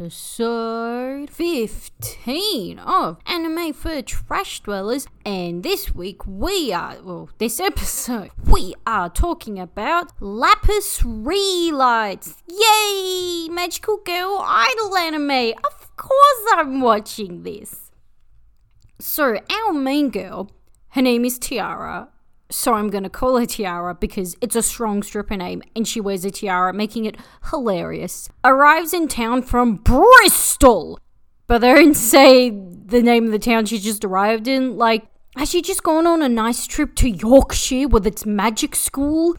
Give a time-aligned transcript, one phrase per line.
[0.00, 5.06] episode 15 of Anime for Trash Dwellers.
[5.26, 12.42] And this week we are, well, this episode, we are talking about Lapis Re:Lights.
[12.48, 13.48] Yay!
[13.50, 15.52] Magical Girl Idol anime.
[15.66, 17.90] Of course I'm watching this.
[18.98, 20.50] So, our main girl,
[20.90, 22.08] her name is Tiara,
[22.50, 26.00] so I'm going to call her Tiara because it's a strong stripper name and she
[26.00, 27.16] wears a tiara, making it
[27.50, 28.28] hilarious.
[28.44, 30.98] Arrives in town from Bristol,
[31.46, 34.76] but they don't say the name of the town she just arrived in.
[34.76, 39.36] Like, has she just gone on a nice trip to Yorkshire with its magic school?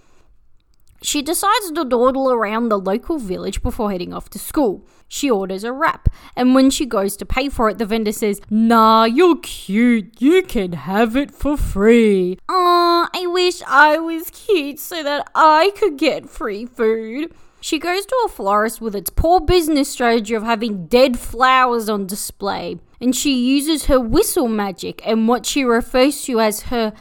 [1.03, 4.85] She decides to dawdle around the local village before heading off to school.
[5.07, 8.39] She orders a wrap, and when she goes to pay for it, the vendor says,
[8.49, 10.21] Nah, you're cute.
[10.21, 12.37] You can have it for free.
[12.47, 17.33] Aw, I wish I was cute so that I could get free food.
[17.59, 22.07] She goes to a florist with its poor business strategy of having dead flowers on
[22.07, 26.93] display, and she uses her whistle magic and what she refers to as her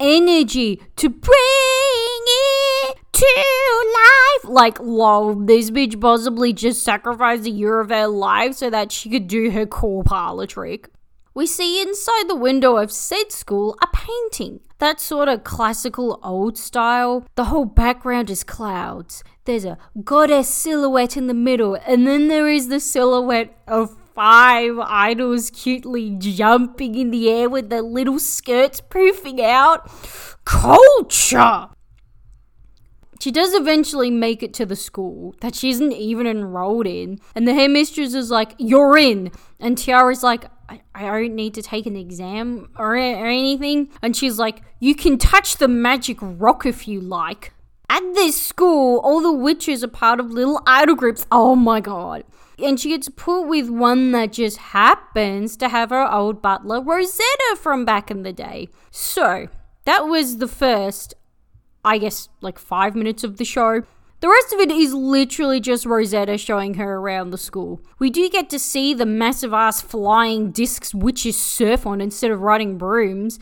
[0.00, 1.73] energy to bring
[3.14, 4.50] to life.
[4.50, 9.08] Like, lol, this bitch possibly just sacrificed a year of her life so that she
[9.08, 10.88] could do her cool parlor trick.
[11.34, 14.60] We see inside the window of said school a painting.
[14.78, 17.26] That sort of classical old style.
[17.34, 19.24] The whole background is clouds.
[19.44, 24.78] There's a goddess silhouette in the middle, and then there is the silhouette of five
[24.78, 29.90] idols cutely jumping in the air with their little skirts poofing out.
[30.44, 31.68] Culture!
[33.20, 37.48] She does eventually make it to the school that she isn't even enrolled in, and
[37.48, 39.30] the headmistress is like, You're in!
[39.58, 43.90] And Tiara's like, I, I don't need to take an exam or, or anything.
[44.02, 47.52] And she's like, You can touch the magic rock if you like.
[47.90, 51.26] At this school, all the witches are part of little idol groups.
[51.30, 52.24] Oh my god.
[52.58, 57.56] And she gets put with one that just happens to have her old butler, Rosetta,
[57.60, 58.68] from back in the day.
[58.90, 59.48] So,
[59.84, 61.14] that was the first,
[61.84, 63.82] I guess, like five minutes of the show.
[64.20, 67.80] The rest of it is literally just Rosetta showing her around the school.
[67.98, 72.40] We do get to see the massive ass flying discs witches surf on instead of
[72.40, 73.38] riding brooms.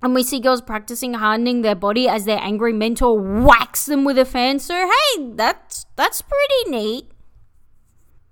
[0.00, 4.18] And we see girls practicing hardening their body as their angry mentor whacks them with
[4.18, 4.58] a fan.
[4.58, 7.11] So hey, that's that's pretty neat.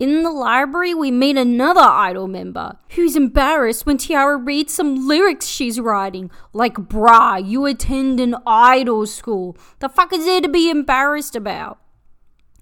[0.00, 5.44] In the library, we meet another idol member who's embarrassed when Tiara reads some lyrics
[5.46, 6.30] she's writing.
[6.54, 9.58] Like, brah, you attend an idol school.
[9.80, 11.78] The fuck is there to be embarrassed about?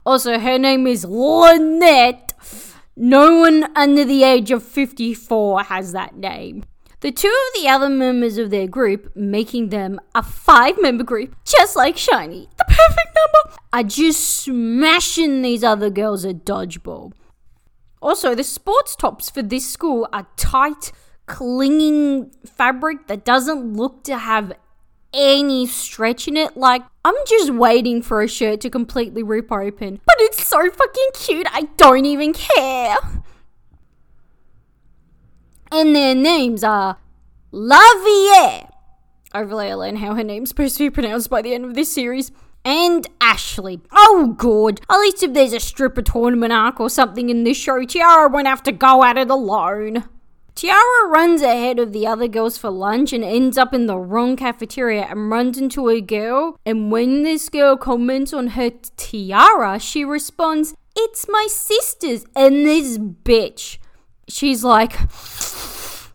[0.04, 2.32] Also, her name is Lynette.
[2.96, 6.64] No one under the age of 54 has that name.
[7.02, 11.36] The two of the other members of their group, making them a five member group,
[11.44, 17.12] just like Shiny, the perfect number, are just smashing these other girls at dodgeball.
[18.00, 20.92] Also, the sports tops for this school are tight,
[21.26, 24.52] clinging fabric that doesn't look to have
[25.12, 26.56] any stretch in it.
[26.56, 30.00] Like, I'm just waiting for a shirt to completely rip open.
[30.06, 32.96] But it's so fucking cute, I don't even care.
[35.70, 36.98] And their names are
[37.52, 38.70] Lavier.
[39.32, 42.32] I learn how her name's supposed to be pronounced by the end of this series.
[42.68, 43.80] And Ashley.
[43.92, 44.82] Oh, good.
[44.90, 48.46] At least if there's a stripper tournament arc or something in this show, Tiara won't
[48.46, 50.04] have to go at it alone.
[50.54, 54.36] Tiara runs ahead of the other girls for lunch and ends up in the wrong
[54.36, 56.58] cafeteria and runs into a girl.
[56.66, 62.26] And when this girl comments on her tiara, she responds, It's my sister's.
[62.36, 63.78] And this bitch,
[64.28, 64.92] she's like,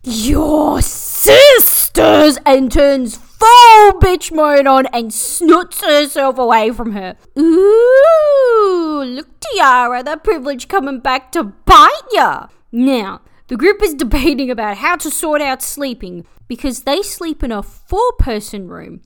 [0.04, 2.38] Your sisters!
[2.46, 7.18] And turns full bitch mode on and snoots herself away from her.
[7.38, 12.48] Ooh, look, Tiara, that privilege coming back to bite ya.
[12.72, 17.52] Now, the group is debating about how to sort out sleeping because they sleep in
[17.52, 19.02] a four person room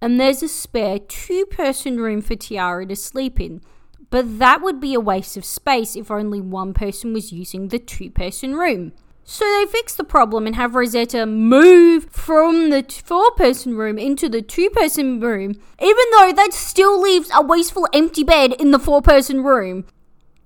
[0.00, 3.62] and there's a spare two person room for Tiara to sleep in.
[4.10, 7.78] But that would be a waste of space if only one person was using the
[7.78, 8.92] two person room.
[9.24, 14.28] So they fix the problem and have Rosetta move from the four person room into
[14.28, 18.78] the two person room, even though that still leaves a wasteful empty bed in the
[18.78, 19.84] four person room.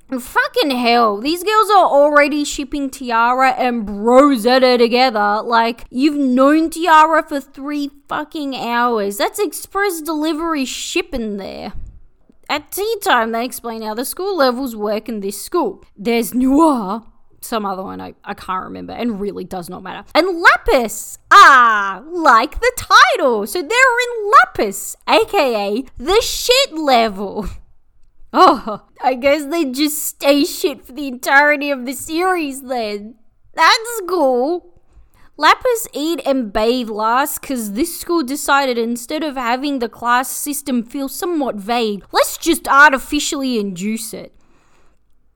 [0.08, 5.42] Fucking hell, these girls are already shipping Tiara and Rosetta together.
[5.42, 9.16] Like, you've known Tiara for three fucking hours.
[9.16, 11.72] That's express delivery shipping there.
[12.48, 15.82] At tea time, they explain how the school levels work in this school.
[15.96, 17.02] There's Noir,
[17.46, 20.06] some other one I, I can't remember and really does not matter.
[20.14, 21.18] And Lapis!
[21.30, 23.46] Ah, like the title.
[23.46, 27.46] So they're in Lapis, aka the shit level.
[28.38, 33.14] Oh, I guess they just stay shit for the entirety of the series then.
[33.54, 34.76] That's cool.
[35.38, 40.82] Lapis eat and bathe last because this school decided instead of having the class system
[40.82, 44.34] feel somewhat vague, let's just artificially induce it.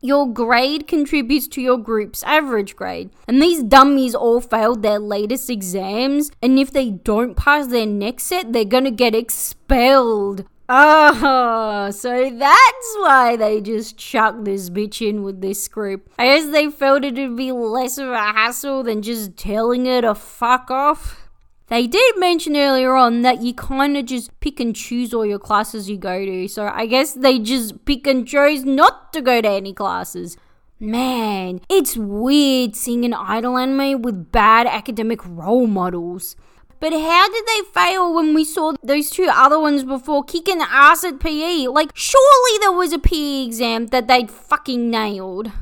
[0.02, 5.50] Your grade contributes to your group's average grade, and these dummies all failed their latest
[5.50, 10.46] exams, and if they don't pass their next set, they're gonna get expelled.
[10.70, 16.08] Oh, so that's why they just chucked this bitch in with this group.
[16.18, 20.14] I guess they felt it'd be less of a hassle than just telling her to
[20.14, 21.28] fuck off.
[21.70, 25.38] They did mention earlier on that you kind of just pick and choose all your
[25.38, 29.40] classes you go to, so I guess they just pick and chose not to go
[29.40, 30.36] to any classes.
[30.80, 36.34] Man, it's weird seeing an idol anime with bad academic role models.
[36.80, 41.04] But how did they fail when we saw those two other ones before kicking ass
[41.04, 41.68] at PE?
[41.68, 45.52] Like, surely there was a PE exam that they'd fucking nailed.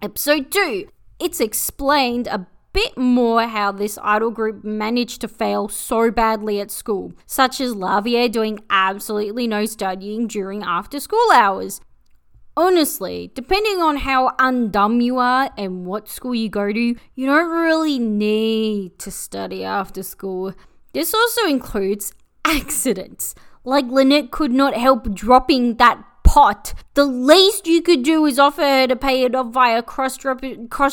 [0.00, 0.88] Episode 2.
[1.18, 6.70] It's explained a bit more how this idol group managed to fail so badly at
[6.70, 11.80] school, such as Lavier doing absolutely no studying during after school hours.
[12.56, 16.80] Honestly, depending on how undumb you are and what school you go to,
[17.14, 20.52] you don't really need to study after school.
[20.92, 22.12] This also includes
[22.44, 23.34] accidents.
[23.64, 26.74] Like Lynette could not help dropping that pot.
[26.94, 30.16] The least you could do is offer her to pay it off via cross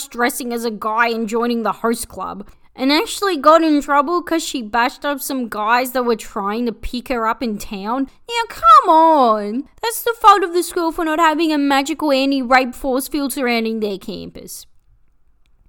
[0.07, 4.44] dressing as a guy and joining the host club and actually got in trouble because
[4.44, 8.10] she bashed up some guys that were trying to pick her up in town.
[8.28, 9.69] Now, come on!
[9.84, 13.31] That's the fault of the school for not having a magical anti rape force field
[13.31, 14.66] surrounding their campus.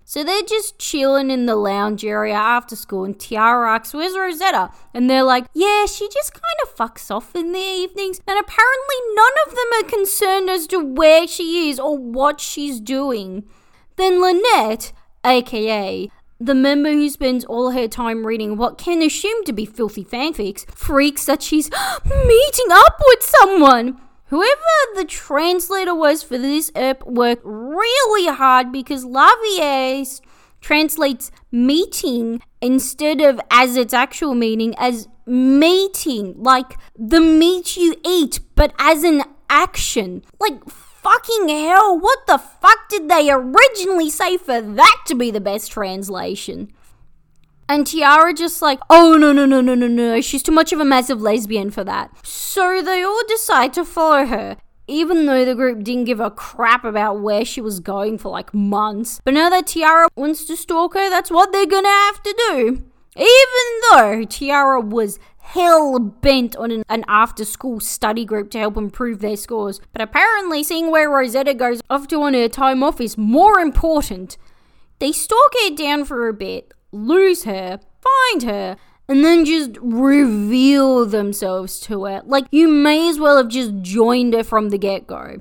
[0.08, 4.70] So they're just chilling in the lounge area after school, and Tiara asks, Where's Rosetta?
[4.94, 8.18] And they're like, Yeah, she just kind of fucks off in the evenings.
[8.26, 12.80] And apparently, none of them are concerned as to where she is or what she's
[12.80, 13.44] doing.
[13.96, 14.94] Then Lynette,
[15.26, 16.10] aka
[16.40, 20.64] the member who spends all her time reading what can assume to be filthy fanfics
[20.70, 21.68] freaks that she's
[22.06, 24.00] meeting up with someone.
[24.28, 30.04] Whoever the translator was for this ep worked really hard because Lavier
[30.60, 38.40] translates meeting instead of as its actual meaning as meeting, like the meat you eat,
[38.54, 40.22] but as an action.
[40.38, 45.40] Like, fucking hell, what the fuck did they originally say for that to be the
[45.40, 46.72] best translation?
[47.68, 50.80] And Tiara just like, oh no, no, no, no, no, no, she's too much of
[50.80, 52.10] a massive lesbian for that.
[52.26, 54.56] So they all decide to follow her.
[54.86, 58.54] Even though the group didn't give a crap about where she was going for like
[58.54, 59.20] months.
[59.22, 62.84] But now that Tiara wants to stalk her, that's what they're gonna have to do.
[63.14, 68.76] Even though Tiara was hell bent on an, an after school study group to help
[68.76, 69.80] improve their scores.
[69.92, 74.36] But apparently, seeing where Rosetta goes off to on her time off is more important.
[74.98, 78.76] They stalk her down for a bit, lose her, find her,
[79.08, 82.22] and then just reveal themselves to her.
[82.24, 85.40] Like, you may as well have just joined her from the get go.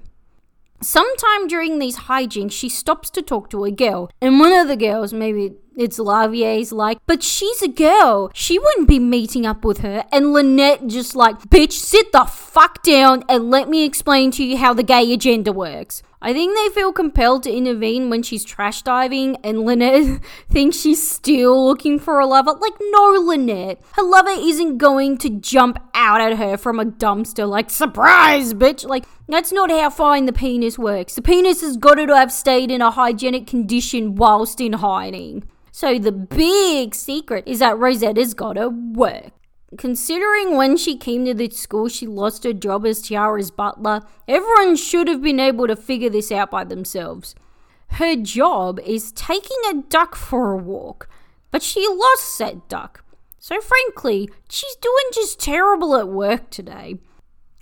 [0.82, 4.78] Sometime during these hijinks, she stops to talk to a girl, and one of the
[4.78, 8.32] girls, maybe it's Lavier's like, but she's a girl.
[8.34, 10.06] She wouldn't be meeting up with her.
[10.12, 14.58] And Lynette just like, bitch, sit the fuck down and let me explain to you
[14.58, 16.02] how the gay agenda works.
[16.22, 21.07] I think they feel compelled to intervene when she's trash diving, and Lynette thinks she's
[21.07, 22.54] still looking for a lover.
[22.54, 23.81] Like, no, Lynette.
[23.94, 28.88] Her lover isn't going to jump out at her from a dumpster, like, surprise, bitch.
[28.88, 31.16] Like, that's not how fine the penis works.
[31.16, 35.44] The penis has got to have stayed in a hygienic condition whilst in hiding.
[35.71, 39.31] So the big secret is that Rosetta's gotta work.
[39.76, 44.78] Considering when she came to the school she lost her job as Tiara's butler, everyone
[44.78, 47.36] should have been able to figure this out by themselves.
[47.92, 51.09] Her job is taking a duck for a walk,
[51.52, 53.04] but she lost said duck.
[53.40, 57.00] So frankly, she's doing just terrible at work today.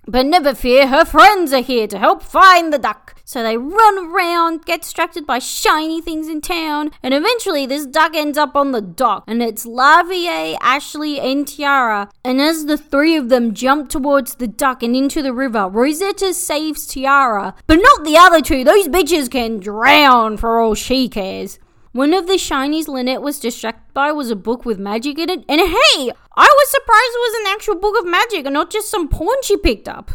[0.08, 3.15] But never fear, her friends are here to help find the duck.
[3.28, 8.16] So they run around, get distracted by shiny things in town, and eventually this duck
[8.16, 9.24] ends up on the dock.
[9.26, 12.12] And it's Lavier, Ashley, and Tiara.
[12.24, 16.36] And as the three of them jump towards the duck and into the river, Rosetta
[16.36, 17.56] saves Tiara.
[17.66, 21.58] But not the other two, those bitches can drown for all she cares.
[21.94, 25.46] One of the shinies Lynette was distracted by was a book with magic in it,
[25.50, 28.92] and hey, I was surprised it was an actual book of magic and not just
[28.92, 30.12] some porn she picked up.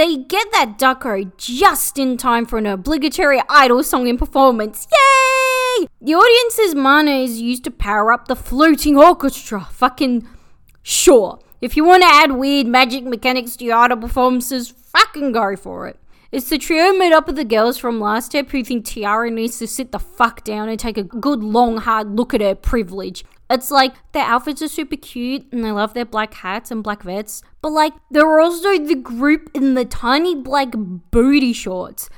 [0.00, 4.88] They get that ducko just in time for an obligatory idol song and performance.
[4.90, 5.88] Yay!
[6.00, 9.68] The audience's mana is used to power up the floating orchestra.
[9.70, 10.26] Fucking
[10.82, 11.38] sure.
[11.60, 15.86] If you want to add weird magic mechanics to your idol performances, fucking go for
[15.86, 16.00] it.
[16.32, 19.58] It's the trio made up of the girls from last step who think Tiara needs
[19.58, 23.22] to sit the fuck down and take a good long hard look at her privilege.
[23.50, 27.02] It's like their outfits are super cute and I love their black hats and black
[27.02, 32.08] vests, but like they're also the group in the tiny black booty shorts.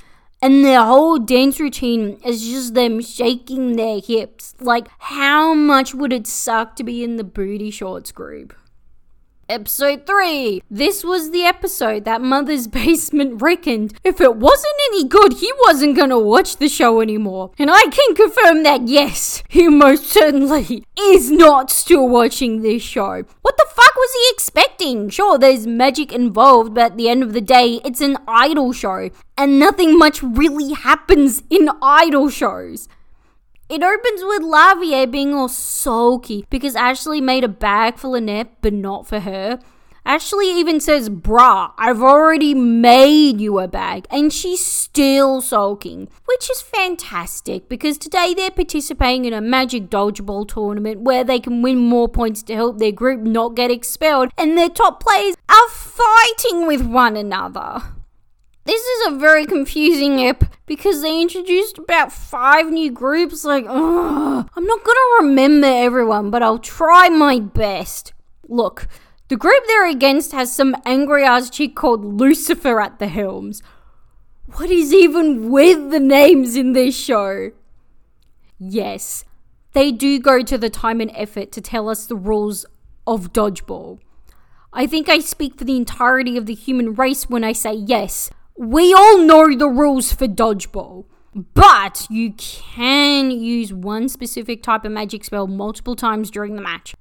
[0.43, 4.53] And their whole dance routine is just them shaking their hips.
[4.59, 8.53] Like, how much would it suck to be in the booty shorts group?
[9.53, 10.63] Episode 3.
[10.71, 15.95] This was the episode that Mother's Basement reckoned if it wasn't any good, he wasn't
[15.95, 17.51] gonna watch the show anymore.
[17.59, 23.25] And I can confirm that yes, he most certainly is not still watching this show.
[23.43, 25.09] What the fuck was he expecting?
[25.09, 29.11] Sure, there's magic involved, but at the end of the day, it's an idol show.
[29.37, 32.87] And nothing much really happens in idol shows.
[33.73, 38.71] It opens with Lavier being all sulky because Ashley made a bag for Lynette, but
[38.71, 39.57] not for her.
[40.05, 44.05] Ashley even says, Bruh, I've already made you a bag.
[44.11, 50.47] And she's still sulking, which is fantastic because today they're participating in a magic dodgeball
[50.47, 54.55] tournament where they can win more points to help their group not get expelled, and
[54.55, 57.81] their top players are fighting with one another.
[58.65, 63.43] This is a very confusing ep because they introduced about five new groups.
[63.43, 68.13] Like, ugh, I'm not gonna remember everyone, but I'll try my best.
[68.47, 68.87] Look,
[69.27, 73.61] the group they're against has some angry ass chick called Lucifer at the helms.
[74.55, 77.51] What is even with the names in this show?
[78.59, 79.25] Yes,
[79.73, 82.65] they do go to the time and effort to tell us the rules
[83.07, 83.99] of dodgeball.
[84.71, 88.29] I think I speak for the entirety of the human race when I say yes.
[88.55, 94.91] We all know the rules for dodgeball, but you can use one specific type of
[94.91, 96.93] magic spell multiple times during the match.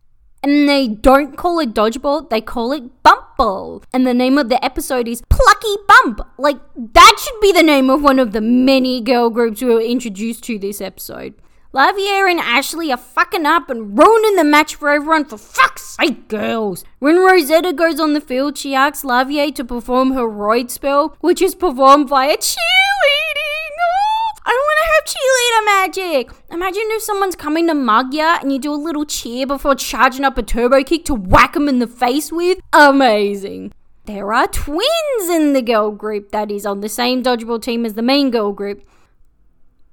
[0.43, 3.83] And they don't call it dodgeball, they call it bump ball.
[3.93, 6.21] And the name of the episode is Plucky Bump.
[6.39, 9.81] Like, that should be the name of one of the many girl groups we were
[9.81, 11.35] introduced to this episode.
[11.75, 16.29] Lavier and Ashley are fucking up and ruining the match for everyone for fuck's sake,
[16.29, 16.85] girls.
[16.99, 21.41] When Rosetta goes on the field, she asks Lavier to perform her roid spell, which
[21.41, 23.73] is performed via cheerleading.
[23.81, 26.31] Oh, I want to have cheerleader magic.
[26.51, 30.27] Imagine if someone's coming to mug ya and you do a little cheer before charging
[30.27, 32.59] up a turbo kick to whack them in the face with.
[32.75, 33.73] Amazing.
[34.05, 37.95] There are twins in the girl group that is on the same dodgeball team as
[37.95, 38.83] the main girl group.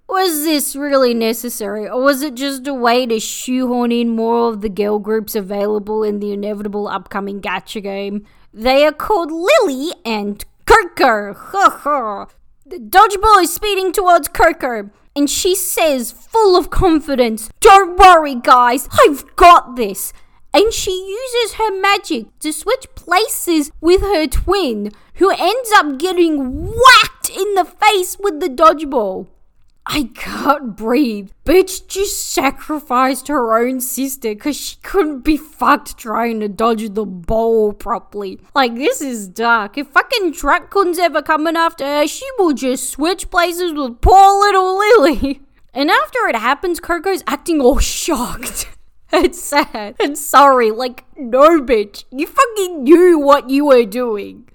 [0.09, 4.61] Was this really necessary, or was it just a way to shoehorn in more of
[4.61, 8.25] the girl groups available in the inevitable upcoming gacha game?
[8.51, 11.35] They are called Lily and Coco.
[12.65, 18.89] the dodgeball is speeding towards Coco, and she says, full of confidence, Don't worry, guys,
[18.91, 20.11] I've got this.
[20.51, 26.65] And she uses her magic to switch places with her twin, who ends up getting
[26.65, 29.27] whacked in the face with the dodgeball.
[29.91, 31.31] I can't breathe.
[31.45, 37.07] Bitch just sacrificed her own sister because she couldn't be fucked trying to dodge the
[37.07, 38.39] ball properly.
[38.53, 39.79] Like, this is dark.
[39.79, 44.77] If fucking Dracun's ever coming after her, she will just switch places with poor little
[44.77, 45.41] Lily.
[45.71, 48.67] And after it happens, Coco's acting all shocked.
[49.11, 50.69] It's sad and sorry.
[50.69, 52.05] Like, no, bitch.
[52.11, 54.48] You fucking knew what you were doing.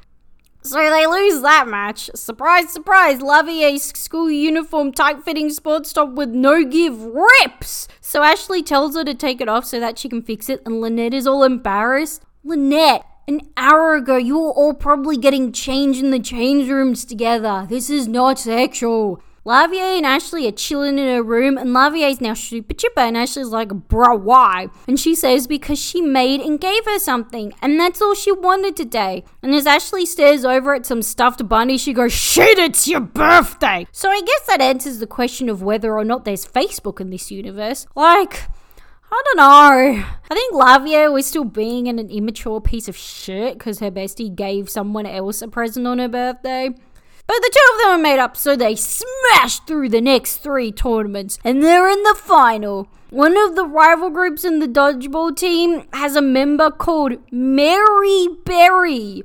[0.66, 2.09] So they lose that match.
[2.14, 7.87] Surprise, surprise, Lavier's school uniform tight fitting sports top with no give rips.
[8.00, 10.80] So Ashley tells her to take it off so that she can fix it, and
[10.80, 12.23] Lynette is all embarrassed.
[12.42, 17.66] Lynette, an hour ago, you were all probably getting changed in the change rooms together.
[17.68, 19.23] This is not sexual.
[19.46, 23.48] Lavier and Ashley are chilling in her room, and Lavier's now super chipper, and Ashley's
[23.48, 24.68] like, bruh, why?
[24.88, 28.74] And she says because she made and gave her something, and that's all she wanted
[28.74, 29.22] today.
[29.42, 33.86] And as Ashley stares over at some stuffed bunny, she goes, shit, it's your birthday!
[33.92, 37.30] So I guess that answers the question of whether or not there's Facebook in this
[37.30, 37.86] universe.
[37.94, 38.48] Like,
[39.12, 40.04] I don't know.
[40.30, 44.70] I think Lavier was still being an immature piece of shit because her bestie gave
[44.70, 46.70] someone else a present on her birthday.
[47.26, 50.71] But the two of them are made up, so they smash through the next three
[50.71, 52.88] tournaments, and they're in the final.
[53.11, 59.25] One of the rival groups in the dodgeball team has a member called Mary Berry.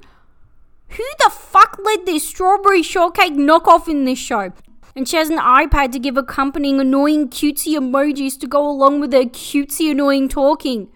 [0.90, 4.54] Who the fuck led this strawberry shortcake knockoff in this show?
[4.96, 9.14] And she has an iPad to give accompanying annoying cutesy emojis to go along with
[9.14, 10.90] her cutesy annoying talking.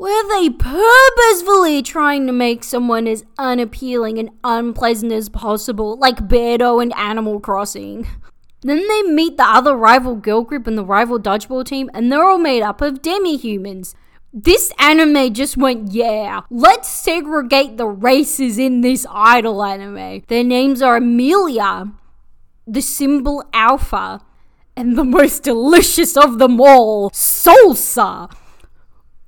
[0.00, 6.80] Were they purposefully trying to make someone as unappealing and unpleasant as possible, like Beardo
[6.82, 8.06] and Animal Crossing?
[8.62, 12.24] Then they meet the other rival girl group and the rival dodgeball team, and they're
[12.24, 13.94] all made up of demi humans.
[14.32, 20.22] This anime just went, yeah, let's segregate the races in this idol anime.
[20.28, 21.92] Their names are Amelia,
[22.66, 24.22] the symbol Alpha,
[24.74, 28.34] and the most delicious of them all, Salsa.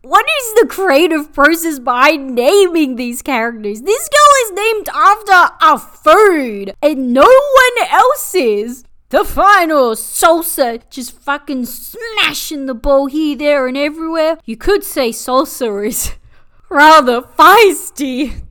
[0.02, 3.82] What is the creative process behind naming these characters?
[3.82, 8.82] This girl is named after a food, and no one else is.
[9.10, 14.38] The final salsa just fucking smashing the ball here, there, and everywhere.
[14.44, 16.14] You could say salsa is
[16.68, 18.42] rather feisty.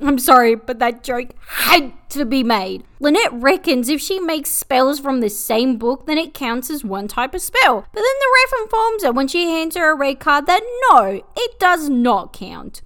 [0.00, 2.84] I'm sorry, but that joke had to be made.
[2.98, 7.06] Lynette reckons if she makes spells from the same book, then it counts as one
[7.06, 7.86] type of spell.
[7.92, 11.22] But then the ref informs her when she hands her a red card that no,
[11.36, 12.82] it does not count.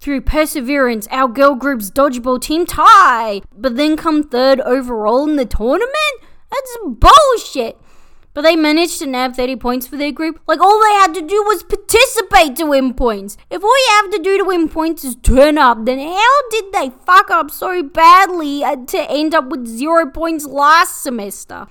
[0.00, 5.46] Through perseverance, our girl group's dodgeball team tie, but then come third overall in the
[5.46, 5.92] tournament?
[6.50, 7.80] That's bullshit.
[8.34, 10.40] But they managed to nab 30 points for their group.
[10.46, 13.36] Like, all they had to do was participate to win points.
[13.50, 16.72] If all you have to do to win points is turn up, then how did
[16.72, 21.66] they fuck up so badly uh, to end up with zero points last semester?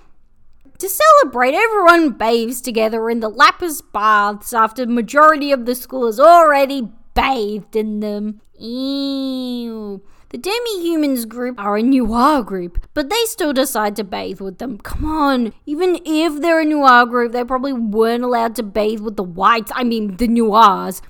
[0.77, 6.07] To celebrate, everyone bathes together in the Lapis baths after the majority of the school
[6.07, 8.41] has already bathed in them.
[8.57, 10.01] Ew.
[10.31, 14.77] The demi-humans group are a noir group, but they still decide to bathe with them.
[14.77, 19.17] Come on, even if they're a noir group, they probably weren't allowed to bathe with
[19.17, 21.01] the whites, I mean the noirs.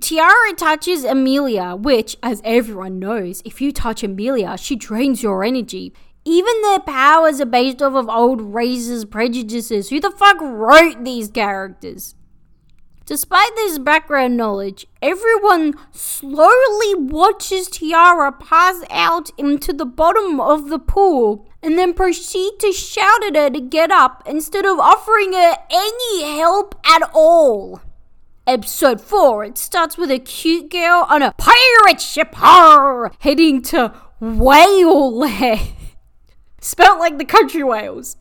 [0.00, 5.92] Tiara touches Amelia, which, as everyone knows, if you touch Amelia, she drains your energy.
[6.24, 9.90] Even their powers are based off of old races' prejudices.
[9.90, 12.14] Who the fuck wrote these characters?
[13.10, 20.78] Despite this background knowledge, everyone slowly watches Tiara pass out into the bottom of the
[20.78, 25.56] pool and then proceed to shout at her to get up instead of offering her
[25.68, 27.82] any help at all.
[28.46, 33.92] Episode 4, it starts with a cute girl on a pirate ship arr, heading to
[34.20, 35.72] Whale Land.
[36.60, 38.16] Spelt like the country Wales,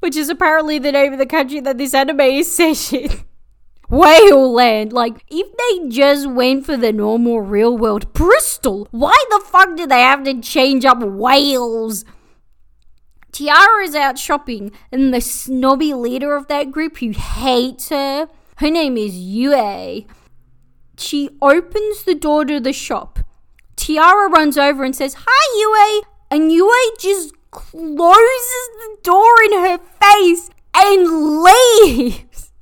[0.00, 3.24] which is apparently the name of the country that this anime is set in.
[3.88, 4.92] Whale Land.
[4.92, 9.86] Like, if they just went for the normal real world Bristol, why the fuck do
[9.86, 12.04] they have to change up Wales?
[13.32, 18.70] Tiara is out shopping, and the snobby leader of that group who hates her, her
[18.70, 20.06] name is Yue.
[20.96, 23.18] She opens the door to the shop.
[23.74, 26.02] Tiara runs over and says, Hi, Yue!
[26.30, 32.50] And Yue just closes the door in her face and leaves.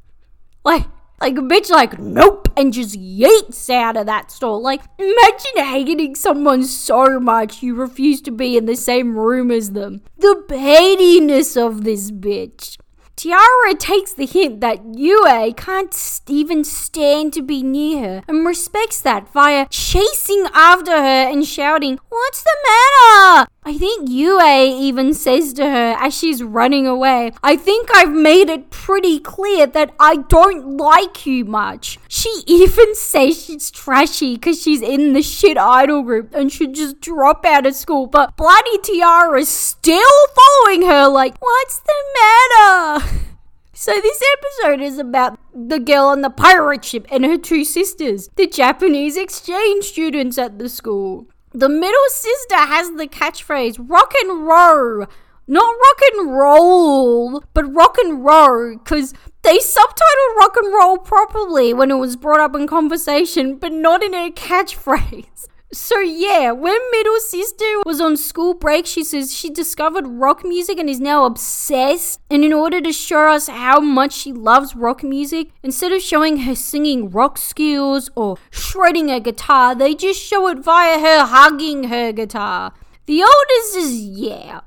[0.64, 0.86] Like,
[1.22, 4.60] like a bitch, like, nope, and just yeets out of that store.
[4.60, 9.70] Like, imagine hating someone so much you refuse to be in the same room as
[9.70, 10.02] them.
[10.18, 12.76] The pettiness of this bitch.
[13.14, 19.00] Tiara takes the hint that Yue can't even stand to be near her and respects
[19.02, 23.51] that via chasing after her and shouting, What's the matter?
[23.64, 28.50] I think Yue even says to her as she's running away, I think I've made
[28.50, 32.00] it pretty clear that I don't like you much.
[32.08, 37.00] She even says she's trashy because she's in the shit idol group and should just
[37.00, 40.02] drop out of school, but bloody Tiara's still
[40.34, 43.18] following her like, what's the matter?
[43.74, 48.28] So this episode is about the girl on the pirate ship and her two sisters,
[48.36, 51.26] the Japanese exchange students at the school.
[51.54, 55.06] The middle sister has the catchphrase rock and roll.
[55.46, 59.12] Not rock and roll, but rock and roll, because
[59.42, 64.02] they subtitled rock and roll properly when it was brought up in conversation, but not
[64.02, 65.48] in a catchphrase.
[65.74, 70.78] So yeah, when middle sister was on school break, she says she discovered rock music
[70.78, 72.20] and is now obsessed.
[72.30, 76.38] And in order to show us how much she loves rock music, instead of showing
[76.40, 81.84] her singing rock skills or shredding a guitar, they just show it via her hugging
[81.84, 82.74] her guitar.
[83.06, 84.60] The oldest is yeah.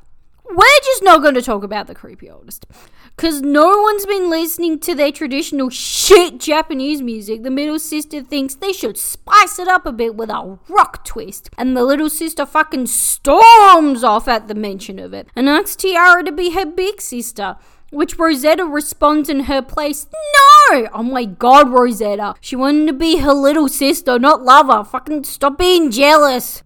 [0.44, 2.66] We're just not going to talk about the creepy oldest.
[3.16, 8.56] Because no one's been listening to their traditional shit Japanese music, the middle sister thinks
[8.56, 11.50] they should spice it up a bit with a rock twist.
[11.58, 16.24] And the little sister fucking storms off at the mention of it and asks Tiara
[16.26, 17.56] to be her big sister.
[17.92, 20.08] Which Rosetta responds in her place,
[20.72, 20.88] No!
[20.94, 22.36] Oh my god, Rosetta.
[22.42, 24.84] She wanted to be her little sister, not lover.
[24.84, 26.64] Fucking stop being jealous.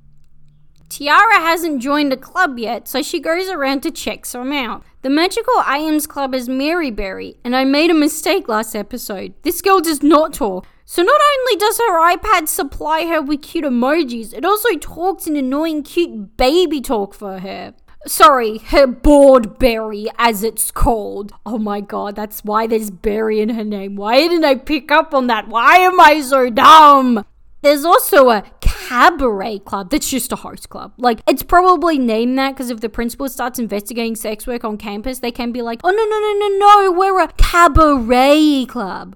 [0.89, 4.83] Tiara hasn't joined a club yet, so she goes around to check some out.
[5.03, 9.35] The Magical Items Club is Maryberry, and I made a mistake last episode.
[9.43, 10.65] This girl does not talk.
[10.85, 15.35] So not only does her iPad supply her with cute emojis, it also talks in
[15.35, 17.75] annoying cute baby talk for her.
[18.07, 21.33] Sorry, her bored berry, as it's called.
[21.45, 23.95] Oh my god, that's why there's berry in her name.
[23.95, 25.49] Why didn't I pick up on that?
[25.49, 27.23] Why am I so dumb?
[27.61, 28.43] There's also a
[28.87, 30.93] cabaret club that's just a host club.
[30.97, 35.19] Like, it's probably named that because if the principal starts investigating sex work on campus,
[35.19, 39.15] they can be like, oh, no, no, no, no, no, we're a cabaret club.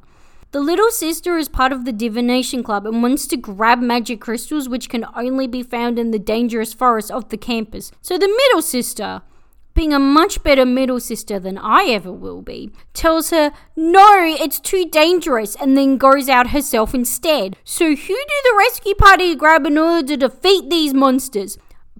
[0.52, 4.70] The little sister is part of the divination club and wants to grab magic crystals,
[4.70, 7.92] which can only be found in the dangerous forest of the campus.
[8.04, 9.24] So the middle sister
[9.74, 14.60] being a much better middle sister than I ever will be, tells her, No, it's
[14.60, 17.58] too dangerous, and then goes out herself instead.
[17.64, 21.58] So, who do the rescue party grab in order to defeat these monsters?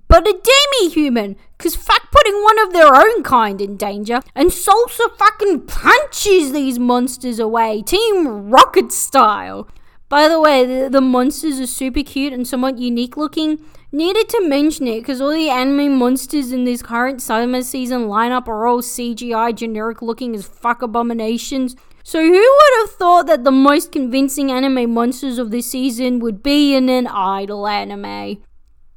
[0.08, 4.52] But a demi human, because fuck putting one of their own kind in danger, and
[4.52, 9.68] Salsa fucking punches these monsters away, Team Rocket style.
[10.10, 14.50] By the way, the, the monsters are super cute and somewhat unique looking Needed to
[14.50, 18.82] mention it because all the anime monsters in this current summer season lineup are all
[18.82, 21.76] CGI generic looking as fuck abominations.
[22.04, 26.42] So who would have thought that the most convincing anime monsters of this season would
[26.42, 28.42] be in an idol anime?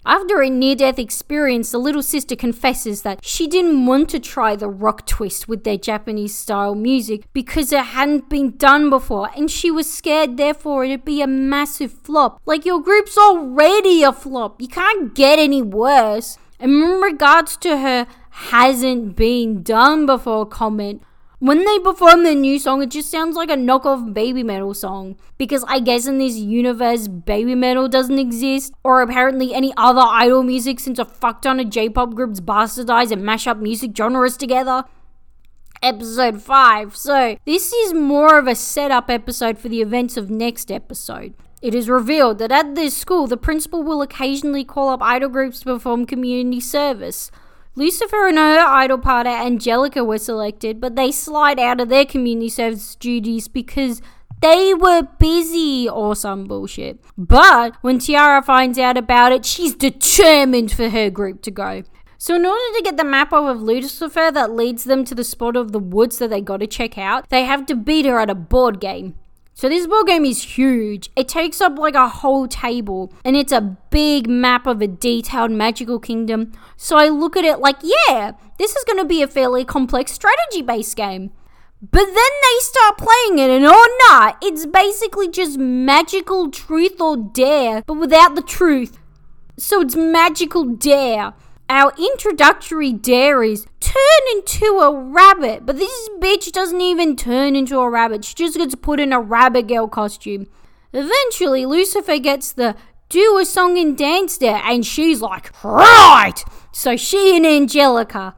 [0.08, 4.54] After a near death experience, the little sister confesses that she didn't want to try
[4.54, 9.50] the rock twist with their Japanese style music because it hadn't been done before and
[9.50, 12.40] she was scared, therefore, it'd be a massive flop.
[12.46, 16.38] Like, your group's already a flop, you can't get any worse.
[16.60, 21.02] And in regards to her hasn't been done before comment,
[21.46, 25.16] when they perform the new song, it just sounds like a knockoff Babymetal song.
[25.38, 30.80] Because I guess in this universe, Babymetal doesn't exist, or apparently any other idol music
[30.80, 34.84] since a fuck ton of J pop groups bastardize and mash up music genres together.
[35.82, 36.96] Episode 5.
[36.96, 41.34] So, this is more of a setup episode for the events of next episode.
[41.62, 45.60] It is revealed that at this school, the principal will occasionally call up idol groups
[45.60, 47.30] to perform community service.
[47.78, 52.48] Lucifer and her idol partner Angelica were selected, but they slide out of their community
[52.48, 54.00] service duties because
[54.40, 56.98] they were busy or some bullshit.
[57.18, 61.82] But when Tiara finds out about it, she's determined for her group to go.
[62.16, 65.22] So, in order to get the map off of Lucifer that leads them to the
[65.22, 68.30] spot of the woods that they gotta check out, they have to beat her at
[68.30, 69.16] a board game.
[69.58, 71.08] So this board game is huge.
[71.16, 75.50] It takes up like a whole table and it's a big map of a detailed
[75.50, 76.52] magical kingdom.
[76.76, 80.12] So I look at it like, yeah, this is going to be a fairly complex
[80.12, 81.30] strategy based game.
[81.80, 87.16] But then they start playing it and oh no, it's basically just magical truth or
[87.16, 88.98] dare, but without the truth.
[89.56, 91.32] So it's magical dare
[91.68, 93.94] our introductory dairies turn
[94.32, 95.66] into a rabbit.
[95.66, 98.24] But this bitch doesn't even turn into a rabbit.
[98.24, 100.46] She just gets put in a rabbit girl costume.
[100.92, 102.76] Eventually, Lucifer gets the
[103.08, 106.42] do a song and dance there, and she's like, right!
[106.72, 108.34] So she and Angelica.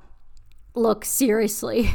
[0.74, 1.90] Look, seriously.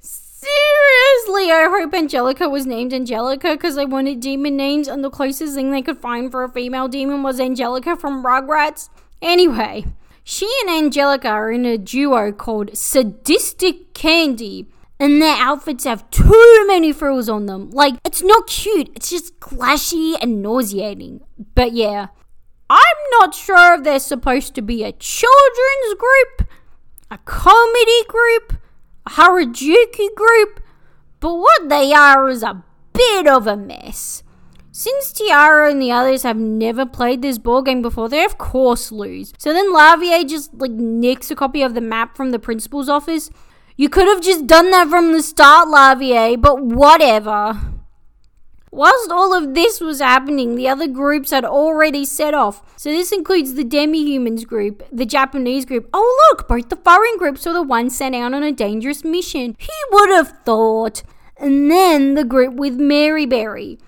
[0.00, 5.54] Seriously, I hope Angelica was named Angelica because I wanted demon names, and the closest
[5.54, 8.88] thing they could find for a female demon was Angelica from Rugrats.
[9.20, 9.84] Anyway,
[10.30, 14.66] she and Angelica are in a duo called Sadistic Candy,
[15.00, 17.70] and their outfits have too many frills on them.
[17.70, 21.22] Like, it's not cute, it's just clashy and nauseating.
[21.54, 22.08] But yeah,
[22.68, 26.46] I'm not sure if they're supposed to be a children's group,
[27.10, 28.60] a comedy group,
[29.06, 30.60] a Harajuku group,
[31.20, 32.62] but what they are is a
[32.92, 34.22] bit of a mess.
[34.78, 38.92] Since Tiara and the others have never played this board game before, they of course
[38.92, 39.32] lose.
[39.36, 43.28] So then Lavier just like nicks a copy of the map from the principal's office.
[43.76, 47.60] You could have just done that from the start, Lavier, but whatever.
[48.70, 52.62] Whilst all of this was happening, the other groups had already set off.
[52.78, 55.90] So this includes the demi-humans group, the Japanese group.
[55.92, 59.56] Oh look, both the foreign groups were the ones sent out on a dangerous mission.
[59.58, 61.02] He would have thought?
[61.36, 63.80] And then the group with Mary Berry.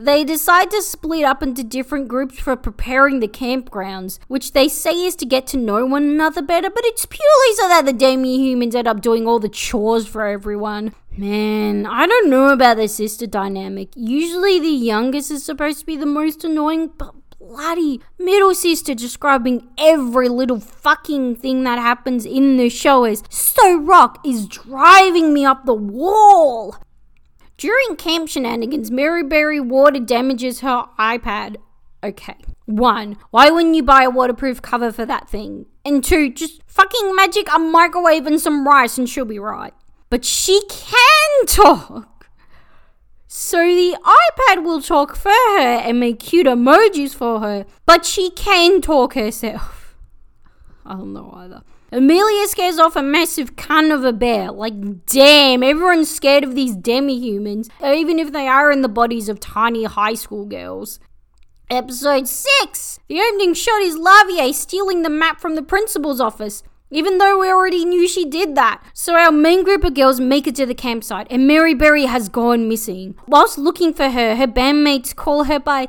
[0.00, 4.92] They decide to split up into different groups for preparing the campgrounds, which they say
[4.92, 8.38] is to get to know one another better, but it's purely so that the demi
[8.38, 10.94] humans end up doing all the chores for everyone.
[11.16, 13.88] Man, I don't know about the sister dynamic.
[13.96, 19.68] Usually the youngest is supposed to be the most annoying, but bloody middle sister describing
[19.78, 25.44] every little fucking thing that happens in the show as so rock is driving me
[25.44, 26.76] up the wall.
[27.58, 31.56] During camp shenanigans, Mary Berry water damages her iPad.
[32.04, 32.36] Okay.
[32.66, 35.66] One, why wouldn't you buy a waterproof cover for that thing?
[35.84, 39.74] And two, just fucking magic a microwave and some rice and she'll be right.
[40.08, 42.30] But she can talk.
[43.26, 48.30] So the iPad will talk for her and make cute emojis for her, but she
[48.30, 49.96] can talk herself.
[50.86, 51.62] I don't know either.
[51.90, 54.52] Amelia scares off a massive cunt of a bear.
[54.52, 59.30] Like, damn, everyone's scared of these demi humans, even if they are in the bodies
[59.30, 61.00] of tiny high school girls.
[61.70, 63.00] Episode 6!
[63.08, 66.62] The opening shot is Lavier stealing the map from the principal's office.
[66.90, 68.82] Even though we already knew she did that.
[68.94, 72.30] So our main group of girls make it to the campsite and Mary Berry has
[72.30, 73.14] gone missing.
[73.26, 75.86] Whilst looking for her, her bandmates call her by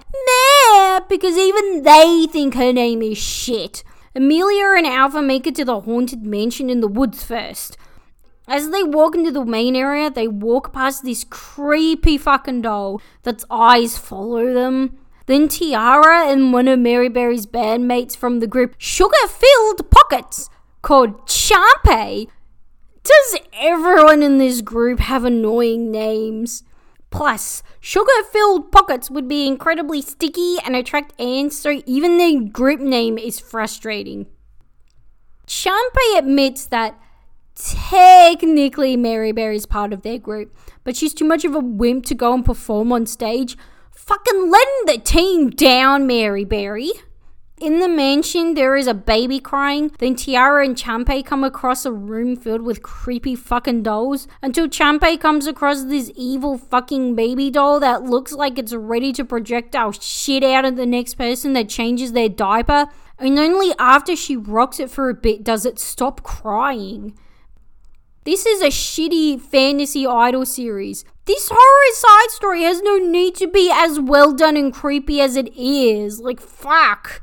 [0.72, 3.84] Mare because even they think her name is shit.
[4.16, 7.78] Amelia and Alpha make it to the haunted mansion in the woods first.
[8.48, 13.46] As they walk into the main area, they walk past this creepy fucking doll that's
[13.52, 14.98] eyes follow them.
[15.28, 20.50] Then Tiara and one of Mary Berry's bandmates from the group Sugar Filled Pockets
[20.82, 22.28] called Champe.
[23.04, 26.64] Does everyone in this group have annoying names?
[27.12, 32.80] Plus, sugar filled pockets would be incredibly sticky and attract ants, so even the group
[32.80, 34.28] name is frustrating.
[35.48, 37.00] Champe admits that
[37.56, 42.06] technically Mary Berry is part of their group, but she's too much of a wimp
[42.06, 43.58] to go and perform on stage.
[43.92, 46.92] Fucking letting the team down, Mary Berry.
[47.60, 49.92] In the mansion, there is a baby crying.
[50.00, 55.20] Then Tiara and Champe come across a room filled with creepy fucking dolls until Champe
[55.20, 60.42] comes across this evil fucking baby doll that looks like it's ready to projectile shit
[60.42, 62.88] out of the next person that changes their diaper.
[63.18, 67.18] And only after she rocks it for a bit does it stop crying.
[68.24, 71.04] This is a shitty fantasy idol series.
[71.26, 75.36] This horror side story has no need to be as well done and creepy as
[75.36, 76.22] it is.
[76.22, 77.22] Like, fuck.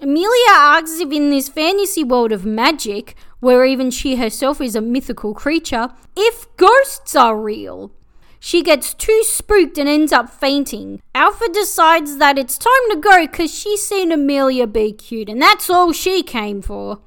[0.00, 4.80] Amelia asks if in this fantasy world of magic, where even she herself is a
[4.80, 7.90] mythical creature, if ghosts are real.
[8.38, 11.02] She gets too spooked and ends up fainting.
[11.16, 15.68] Alpha decides that it's time to go because she's seen Amelia be cute and that's
[15.68, 17.00] all she came for.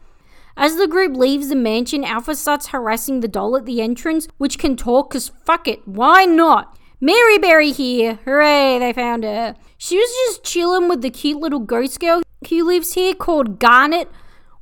[0.57, 4.59] As the group leaves the mansion, Alpha starts harassing the doll at the entrance, which
[4.59, 6.77] can talk because fuck it, why not?
[6.99, 9.55] Mary Berry here, hooray, they found her.
[9.83, 14.11] She was just chilling with the cute little ghost girl who lives here called Garnet.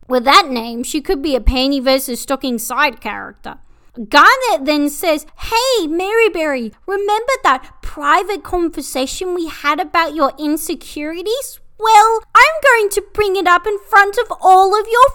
[0.08, 3.58] With that name, she could be a panty versus stocking side character.
[3.96, 11.60] Garnet then says, Hey, Maryberry, remember that private conversation we had about your insecurities?
[11.78, 15.10] Well, I'm going to bring it up in front of all of your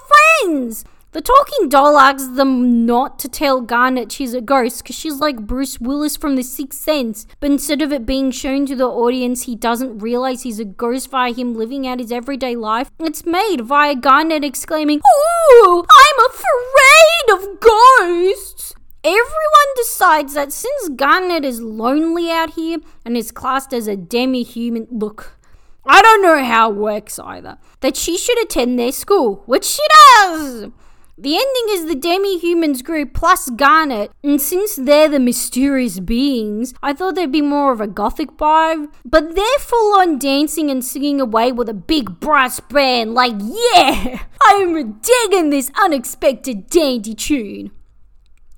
[0.45, 0.85] friends.
[1.15, 5.47] The talking doll asks them not to tell Garnet she's a ghost because she's like
[5.47, 7.25] Bruce Willis from The Sixth Sense.
[7.39, 11.09] But instead of it being shown to the audience, he doesn't realize he's a ghost
[11.09, 12.91] via him living out his everyday life.
[12.99, 18.73] It's made via Garnet exclaiming, Ooh, I'm afraid of ghosts!
[19.01, 24.43] Everyone decides that since Garnet is lonely out here and is classed as a demi
[24.43, 25.37] human, look,
[25.85, 29.83] I don't know how it works either, that she should attend their school, which she
[30.17, 30.71] does!
[31.17, 36.73] The ending is the demi humans group plus Garnet, and since they're the mysterious beings,
[36.83, 38.91] I thought they'd be more of a gothic vibe.
[39.05, 44.25] But they're full on dancing and singing away with a big brass band, like, yeah!
[44.43, 47.71] I'm digging this unexpected dandy tune.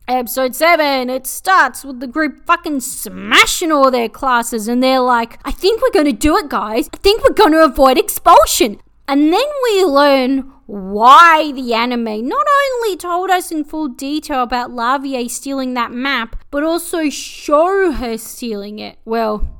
[0.08, 5.40] Episode 7, it starts with the group fucking smashing all their classes, and they're like,
[5.46, 6.90] I think we're gonna do it, guys.
[6.92, 8.80] I think we're gonna avoid expulsion.
[9.08, 14.70] And then we learn why the anime not only told us in full detail about
[14.72, 19.00] Lavier stealing that map, but also show her stealing it.
[19.06, 19.58] Well,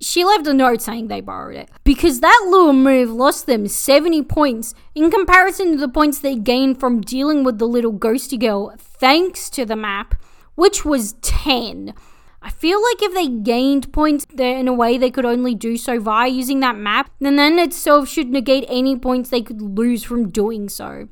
[0.00, 1.70] she left a note saying they borrowed it.
[1.84, 6.80] Because that little move lost them 70 points in comparison to the points they gained
[6.80, 10.14] from dealing with the little ghosty girl thanks to the map,
[10.54, 11.94] which was 10.
[12.42, 15.76] I feel like if they gained points there in a way they could only do
[15.76, 20.02] so via using that map, then that itself should negate any points they could lose
[20.02, 21.08] from doing so.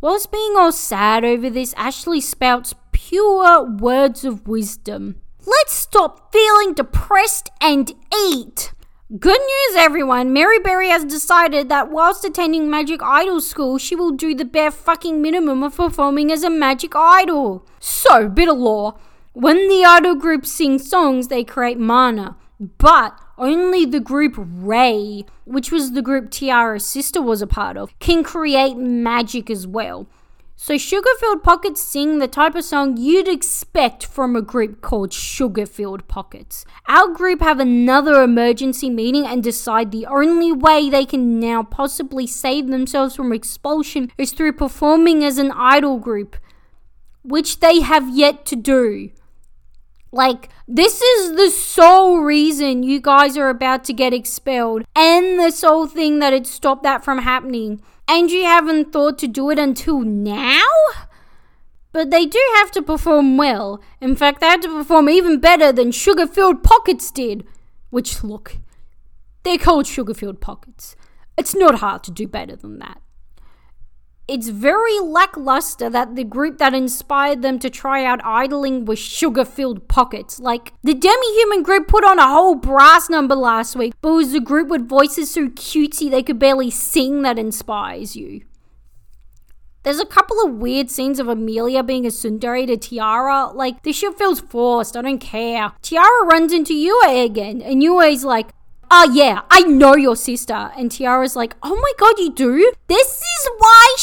[0.00, 5.20] Whilst being all sad over this, Ashley spouts pure words of wisdom.
[5.46, 8.72] Let's stop feeling depressed and eat!
[9.18, 10.32] Good news, everyone!
[10.32, 14.70] Mary Berry has decided that whilst attending Magic Idol school, she will do the bare
[14.70, 17.64] fucking minimum of performing as a magic idol.
[17.78, 18.98] So, bit of law.
[19.34, 22.36] When the idol group sings songs, they create mana,
[22.78, 27.98] but only the group Ray, which was the group Tiara's sister was a part of,
[27.98, 30.06] can create magic as well.
[30.54, 36.06] So Sugarfilled Pockets sing the type of song you'd expect from a group called Sugarfilled
[36.06, 36.64] Pockets.
[36.86, 42.28] Our group have another emergency meeting and decide the only way they can now possibly
[42.28, 46.36] save themselves from expulsion is through performing as an idol group,
[47.24, 49.10] which they have yet to do.
[50.14, 55.50] Like, this is the sole reason you guys are about to get expelled, and the
[55.50, 57.82] sole thing that had stopped that from happening.
[58.06, 60.68] and you haven't thought to do it until now?
[61.90, 63.82] But they do have to perform well.
[64.00, 67.44] In fact, they had to perform even better than Sugar Filled Pockets did.
[67.90, 68.58] Which, look,
[69.42, 70.94] they're called Sugar Filled Pockets.
[71.36, 73.00] It's not hard to do better than that
[74.26, 79.44] it's very lackluster that the group that inspired them to try out idling was sugar
[79.44, 80.40] filled pockets.
[80.40, 84.14] Like, the demi human group put on a whole brass number last week, but it
[84.14, 88.42] was the group with voices so cutesy they could barely sing that inspires you.
[89.82, 93.48] There's a couple of weird scenes of Amelia being a tsundere to Tiara.
[93.48, 94.96] Like, this shit feels forced.
[94.96, 95.72] I don't care.
[95.82, 98.52] Tiara runs into Yue again, and Yue's like,
[98.90, 100.70] oh yeah, I know your sister.
[100.76, 102.72] And Tiara's like, oh my god, you do?
[102.86, 103.93] This is why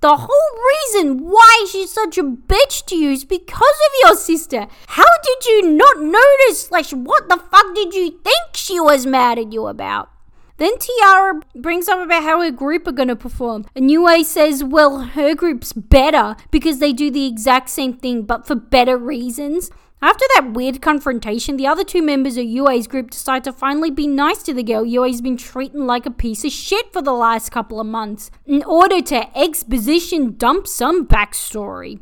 [0.00, 4.66] The whole reason why she's such a bitch to you is because of your sister.
[4.88, 6.72] How did you not notice?
[6.72, 10.10] Like, what the fuck did you think she was mad at you about?
[10.58, 13.64] Then Tiara brings up about how her group are going to perform.
[13.74, 18.46] And Yue says, well, her group's better because they do the exact same thing but
[18.46, 19.70] for better reasons.
[20.04, 24.08] After that weird confrontation, the other two members of Yue's group decide to finally be
[24.08, 27.52] nice to the girl Yue's been treating like a piece of shit for the last
[27.52, 32.00] couple of months, in order to exposition dump some backstory.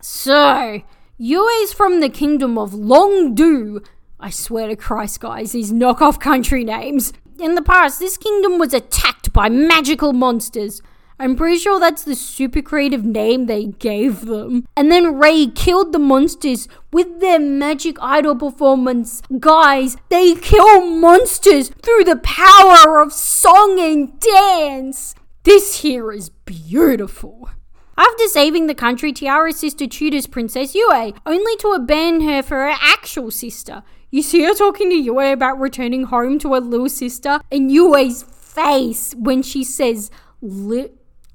[0.00, 0.82] So,
[1.16, 3.84] Yue's from the kingdom of Longdu.
[4.20, 7.12] I swear to Christ, guys, these knockoff country names.
[7.40, 10.82] In the past, this kingdom was attacked by magical monsters.
[11.20, 14.66] I'm pretty sure that's the super creative name they gave them.
[14.76, 19.20] And then Ray killed the monsters with their magic idol performance.
[19.40, 25.16] Guys, they kill monsters through the power of song and dance.
[25.42, 27.50] This here is beautiful.
[27.96, 32.76] After saving the country, Tiara's sister tutors Princess Yue, only to abandon her for her
[32.80, 33.82] actual sister.
[34.12, 38.22] You see her talking to Yue about returning home to her little sister, and Yue's
[38.22, 40.12] face when she says,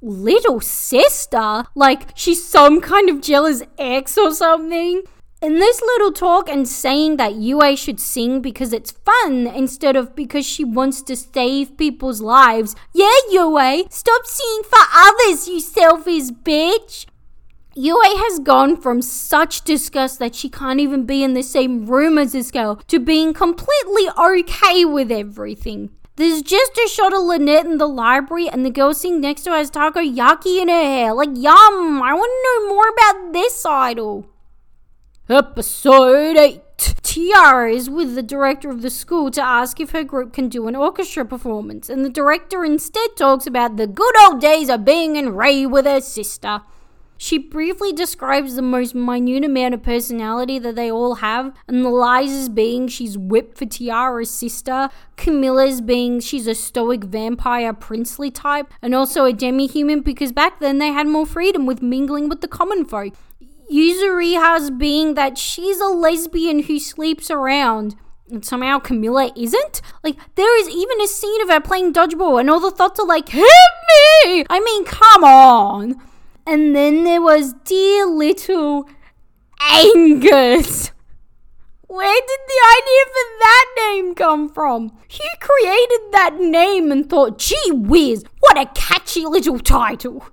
[0.04, 1.64] little sister?
[1.74, 5.04] Like she's some kind of jealous ex or something?
[5.42, 10.16] In this little talk and saying that Yue should sing because it's fun instead of
[10.16, 12.78] because she wants to save people's lives.
[12.94, 17.08] Yeah, Yue, stop singing for others, you selfish bitch.
[17.76, 22.18] Yue has gone from such disgust that she can't even be in the same room
[22.18, 25.90] as this girl to being completely okay with everything.
[26.16, 29.50] There's just a shot of Lynette in the library, and the girl sitting next to
[29.50, 31.14] her has takoyaki in her hair.
[31.14, 32.04] Like, yum!
[32.04, 34.28] I want to know more about this idol.
[35.28, 36.62] Episode 8
[37.02, 40.68] Tiara is with the director of the school to ask if her group can do
[40.68, 45.16] an orchestra performance, and the director instead talks about the good old days of being
[45.16, 46.62] in Ray with her sister.
[47.18, 51.90] She briefly describes the most minute amount of personality that they all have, and the
[51.90, 58.72] lies being she's whipped for Tiara's sister, Camilla's being she's a stoic vampire princely type,
[58.82, 62.42] and also a demi human because back then they had more freedom with mingling with
[62.42, 63.14] the common folk.
[63.72, 67.96] Yuzuriha's being that she's a lesbian who sleeps around.
[68.30, 69.82] And somehow Camilla isn't?
[70.04, 73.06] Like, there is even a scene of her playing dodgeball, and all the thoughts are
[73.06, 73.44] like, hit
[74.26, 74.46] me!
[74.50, 76.02] I mean, come on!
[76.46, 78.90] And then there was dear little
[79.62, 80.92] Angus.
[81.88, 84.90] Where did the idea for that name come from?
[84.90, 90.26] Who created that name and thought, gee whiz, what a catchy little title?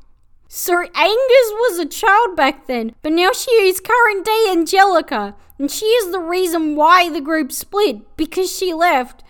[0.49, 5.70] So Angus was a child back then, but now she is current day Angelica, and
[5.70, 9.23] she is the reason why the group split, because she left.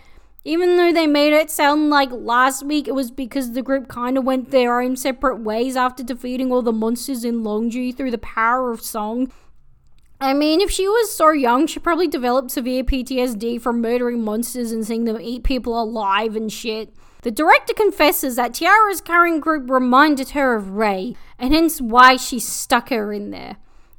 [0.45, 4.17] Even though they made it sound like last week it was because the group kind
[4.17, 8.19] of went their own separate ways after defeating all the monsters in Longju through the
[8.19, 9.31] power of song.
[10.23, 14.71] I mean, if she was so young, she probably developed severe PTSD from murdering monsters
[14.71, 16.95] and seeing them eat people alive and shit.
[17.23, 22.39] The director confesses that Tiara's current group reminded her of Ray, and hence why she
[22.39, 23.57] stuck her in there.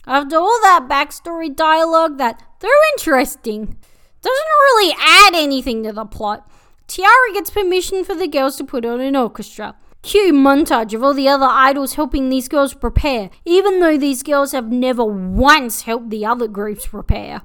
[0.07, 3.77] After all that backstory dialogue, that though interesting,
[4.21, 6.49] doesn't really add anything to the plot.
[6.87, 9.75] Tiara gets permission for the girls to put on an orchestra.
[10.01, 14.51] Cue montage of all the other idols helping these girls prepare, even though these girls
[14.51, 17.43] have never once helped the other groups prepare.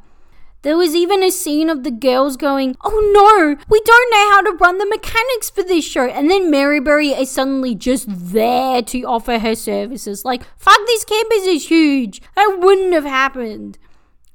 [0.63, 4.41] There was even a scene of the girls going, Oh no, we don't know how
[4.41, 6.09] to run the mechanics for this show.
[6.09, 10.25] And then Maryberry is suddenly just there to offer her services.
[10.25, 12.21] Like, fuck, this campus is huge.
[12.35, 13.79] That wouldn't have happened.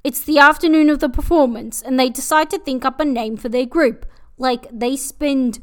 [0.04, 3.48] It's the afternoon of the performance, and they decide to think up a name for
[3.48, 4.04] their group.
[4.36, 5.60] Like, they spend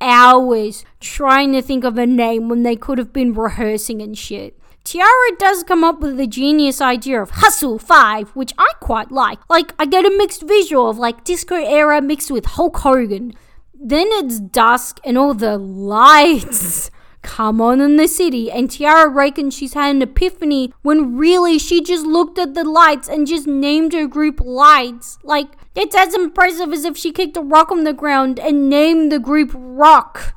[0.00, 4.58] hours trying to think of a name when they could have been rehearsing and shit.
[4.82, 9.38] Tiara does come up with the genius idea of Hustle 5, which I quite like.
[9.48, 13.34] Like, I get a mixed visual of like disco era mixed with Hulk Hogan.
[13.74, 16.90] Then it's dusk and all the lights
[17.26, 21.82] come on in the city, and Tiara reckons she's had an epiphany when really she
[21.82, 25.18] just looked at the lights and just named her group Lights.
[25.24, 29.10] Like, it's as impressive as if she kicked a rock on the ground and named
[29.10, 30.34] the group Rock.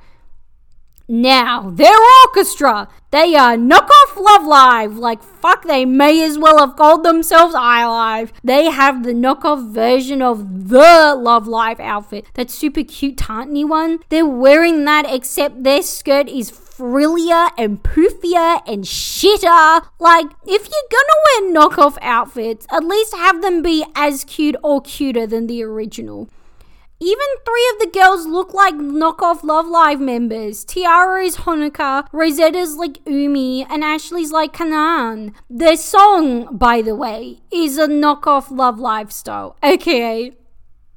[1.07, 4.97] Now, their orchestra, they are knockoff Love Live.
[4.97, 8.33] Like, fuck, they may as well have called themselves I Live.
[8.43, 12.25] They have the knockoff version of the Love Live outfit.
[12.33, 13.99] That super cute tartany one.
[14.09, 19.85] They're wearing that, except their skirt is frillier and poofier and shitter.
[19.99, 24.81] Like, if you're gonna wear knockoff outfits, at least have them be as cute or
[24.81, 26.29] cuter than the original.
[27.01, 30.63] Even three of the girls look like knockoff Love Live members.
[30.63, 35.33] Tiara is Honoka, Rosetta's like Umi, and Ashley's like Kanan.
[35.49, 39.57] Their song, by the way, is a knockoff Love Live style.
[39.61, 40.31] Okay.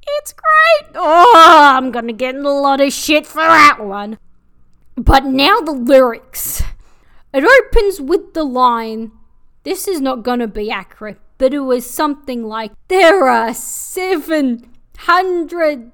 [0.05, 0.95] It's great.
[0.95, 4.17] Oh, I'm gonna get a lot of shit for that one.
[4.95, 6.63] But now the lyrics.
[7.33, 9.11] It opens with the line
[9.63, 15.91] this is not gonna be accurate, but it was something like there are seven hundred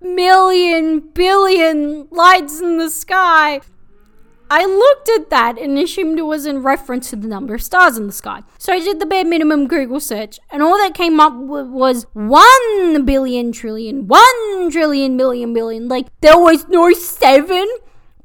[0.00, 3.60] million billion lights in the sky.
[4.50, 7.96] I looked at that and assumed it was in reference to the number of stars
[7.96, 8.42] in the sky.
[8.58, 13.04] So I did the bare minimum Google search, and all that came up was 1
[13.04, 15.88] billion trillion, 1 trillion million billion.
[15.88, 17.66] Like, there was no 7?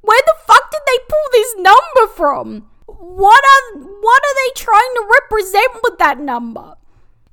[0.10, 2.68] Where the fuck did they pull this number from?
[2.88, 6.74] What are what are they trying to represent with that number?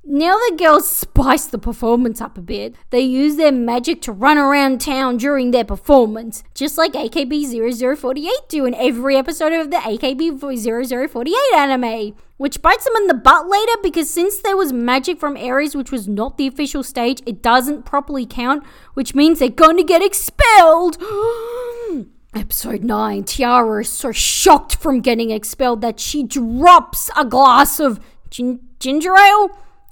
[0.03, 2.75] Now the girls spice the performance up a bit.
[2.91, 8.31] They use their magic to run around town during their performance, just like AKB 0048
[8.47, 12.15] do in every episode of the AKB 0048 anime.
[12.37, 15.91] Which bites them in the butt later because since there was magic from Aries, which
[15.91, 18.63] was not the official stage, it doesn't properly count,
[18.93, 21.01] which means they're going to get expelled.
[22.37, 27.99] Episode 9 Tiara is so shocked from getting expelled that she drops a glass of
[28.29, 29.49] gin- ginger ale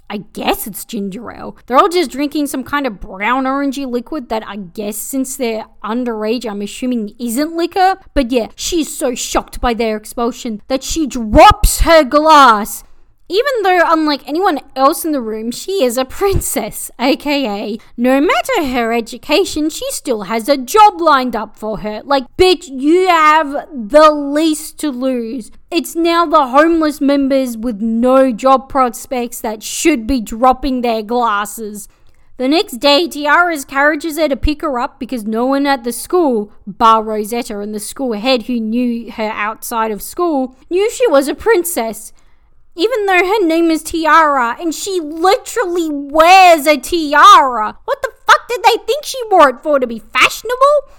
[0.08, 1.58] I guess it's ginger ale.
[1.66, 5.66] They're all just drinking some kind of brown orangey liquid that I guess since they're
[5.84, 7.98] underage, I'm assuming isn't liquor.
[8.14, 12.84] But yeah, she's so shocked by their expulsion that she drops her glass
[13.28, 18.66] even though, unlike anyone else in the room, she is a princess, aka, no matter
[18.68, 22.02] her education, she still has a job lined up for her.
[22.04, 25.50] Like, bitch, you have the least to lose.
[25.72, 31.88] It's now the homeless members with no job prospects that should be dropping their glasses.
[32.38, 35.94] The next day, Tiara's carriages her to pick her up because no one at the
[35.94, 41.08] school, bar Rosetta and the school head who knew her outside of school, knew she
[41.08, 42.12] was a princess
[42.76, 47.78] even though her name is Tiara and she literally wears a tiara.
[47.86, 49.80] What the fuck did they think she wore it for?
[49.80, 50.92] To be fashionable?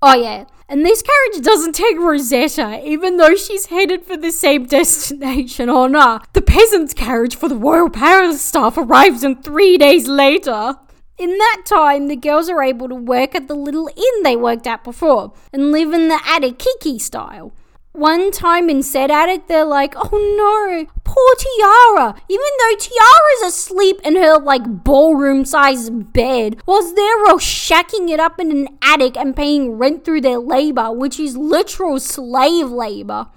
[0.00, 0.44] Oh, yeah.
[0.68, 5.68] And this carriage doesn't take Rosetta, even though she's headed for the same destination.
[5.68, 6.20] Oh, no.
[6.32, 10.76] The peasant's carriage for the royal palace staff arrives in three days later.
[11.16, 14.66] In that time, the girls are able to work at the little inn they worked
[14.66, 17.52] at before and live in the attic Kiki style.
[17.94, 22.20] One time in said attic, they're like, oh no, poor Tiara.
[22.28, 28.18] Even though Tiara's asleep in her like ballroom sized bed, whilst they're all shacking it
[28.18, 33.28] up in an attic and paying rent through their labor, which is literal slave labor.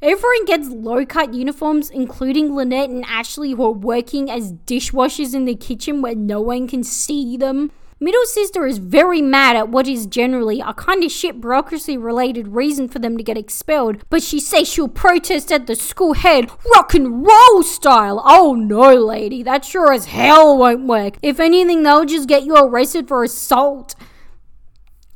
[0.00, 5.44] Everyone gets low cut uniforms, including Lynette and Ashley, who are working as dishwashers in
[5.44, 7.70] the kitchen where no one can see them.
[8.02, 12.48] Middle sister is very mad at what is generally a kind of shit bureaucracy related
[12.48, 16.50] reason for them to get expelled, but she says she'll protest at the school head
[16.74, 18.20] rock and roll style.
[18.24, 21.16] Oh no, lady, that sure as hell won't work.
[21.22, 23.94] If anything, they'll just get you arrested for assault.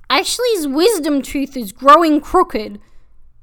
[0.08, 2.80] Ashley's wisdom tooth is growing crooked.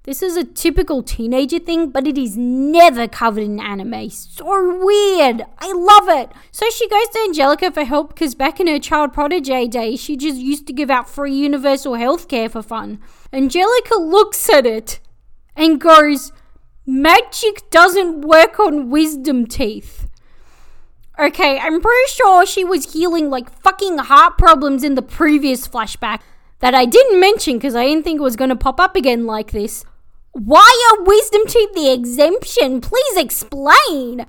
[0.03, 4.09] This is a typical teenager thing, but it is never covered in anime.
[4.09, 4.43] So
[4.83, 5.45] weird.
[5.59, 6.29] I love it.
[6.51, 10.17] So she goes to Angelica for help because back in her child prodigy days, she
[10.17, 12.99] just used to give out free universal healthcare for fun.
[13.31, 14.99] Angelica looks at it
[15.55, 16.33] and goes,
[16.85, 20.09] Magic doesn't work on wisdom teeth.
[21.17, 26.19] Okay, I'm pretty sure she was healing like fucking heart problems in the previous flashback
[26.59, 29.25] that I didn't mention because I didn't think it was going to pop up again
[29.25, 29.85] like this.
[30.33, 32.81] Why are wisdom teeth the exemption?
[32.81, 34.25] Please explain.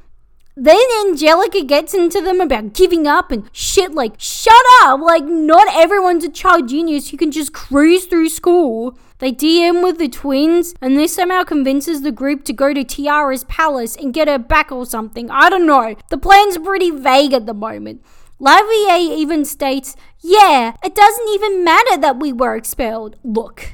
[0.54, 5.00] Then Angelica gets into them about giving up and shit like, shut up!
[5.00, 8.98] Like, not everyone's a child genius who can just cruise through school.
[9.18, 13.44] They DM with the twins, and this somehow convinces the group to go to Tiara's
[13.44, 15.30] palace and get her back or something.
[15.30, 15.96] I don't know.
[16.10, 18.04] The plan's pretty vague at the moment.
[18.38, 23.16] Lavier even states, Yeah, it doesn't even matter that we were expelled.
[23.24, 23.72] Look,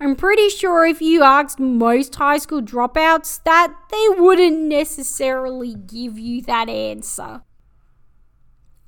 [0.00, 6.18] I'm pretty sure if you asked most high school dropouts that, they wouldn't necessarily give
[6.18, 7.42] you that answer.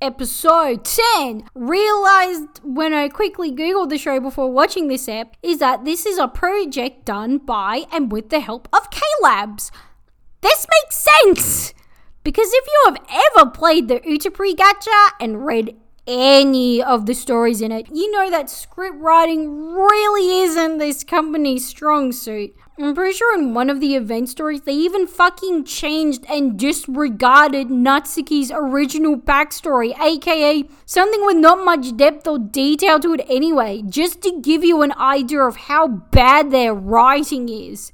[0.01, 5.85] Episode 10 realized when I quickly googled the show before watching this app is that
[5.85, 9.71] this is a project done by and with the help of K Labs.
[10.39, 11.73] This makes sense!
[12.23, 15.75] Because if you have ever played the Utapri Gacha and read
[16.07, 21.67] any of the stories in it, you know that script writing really isn't this company's
[21.67, 22.55] strong suit.
[22.79, 27.67] I'm pretty sure in one of the event stories, they even fucking changed and disregarded
[27.67, 34.21] Natsuki's original backstory, aka something with not much depth or detail to it anyway, just
[34.23, 37.91] to give you an idea of how bad their writing is.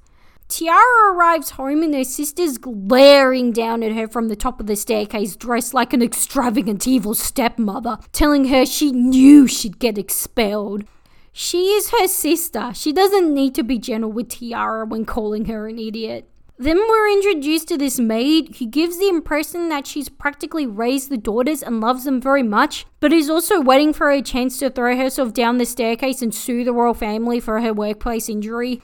[0.47, 4.75] Tiara arrives home and her sister's glaring down at her from the top of the
[4.75, 10.85] staircase, dressed like an extravagant evil stepmother, telling her she knew she'd get expelled.
[11.33, 12.71] She is her sister.
[12.73, 16.29] She doesn't need to be gentle with Tiara when calling her an idiot.
[16.57, 21.17] Then we're introduced to this maid who gives the impression that she's practically raised the
[21.17, 24.97] daughters and loves them very much, but is also waiting for a chance to throw
[24.97, 28.81] herself down the staircase and sue the royal family for her workplace injury.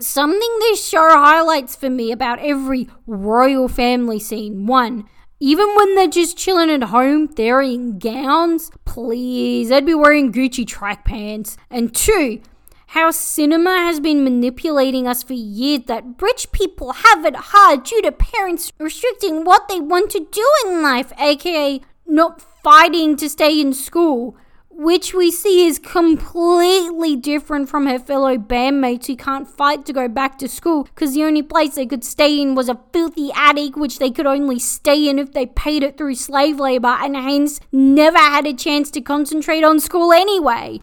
[0.00, 4.66] Something this show highlights for me about every royal family scene.
[4.66, 8.72] One, even when they're just chilling at home, they're in gowns.
[8.84, 11.56] Please, they'd be wearing Gucci track pants.
[11.70, 12.40] And two,
[12.88, 18.02] how cinema has been manipulating us for years that rich people have it hard due
[18.02, 23.60] to parents restricting what they want to do in life, aka not fighting to stay
[23.60, 24.36] in school
[24.76, 30.08] which we see is completely different from her fellow bandmates who can't fight to go
[30.08, 33.76] back to school because the only place they could stay in was a filthy attic
[33.76, 37.60] which they could only stay in if they paid it through slave labor and hence
[37.70, 40.80] never had a chance to concentrate on school anyway.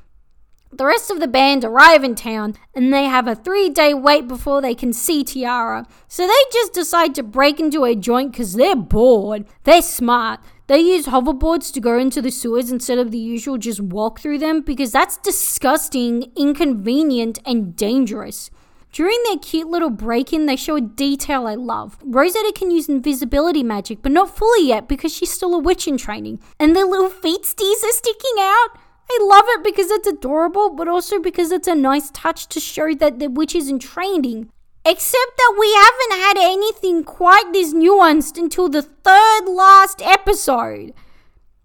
[0.74, 4.28] The rest of the band arrive in town and they have a three day wait
[4.28, 5.86] before they can see Tiara.
[6.08, 9.46] So they just decide to break into a joint because they're bored.
[9.66, 10.40] They're smart.
[10.72, 14.38] They use hoverboards to go into the sewers instead of the usual just walk through
[14.38, 18.50] them because that's disgusting, inconvenient, and dangerous.
[18.94, 21.98] During their cute little break in, they show a detail I love.
[22.02, 25.98] Rosetta can use invisibility magic, but not fully yet because she's still a witch in
[25.98, 26.40] training.
[26.58, 28.70] And their little feet stees are sticking out.
[29.10, 32.96] I love it because it's adorable, but also because it's a nice touch to show
[32.96, 34.50] that the witch is in training.
[34.84, 40.94] Except that we haven't had anything quite this nuanced until the third last episode.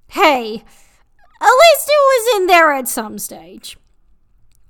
[0.08, 0.64] Hey,
[1.40, 3.78] at least it was in there at some stage.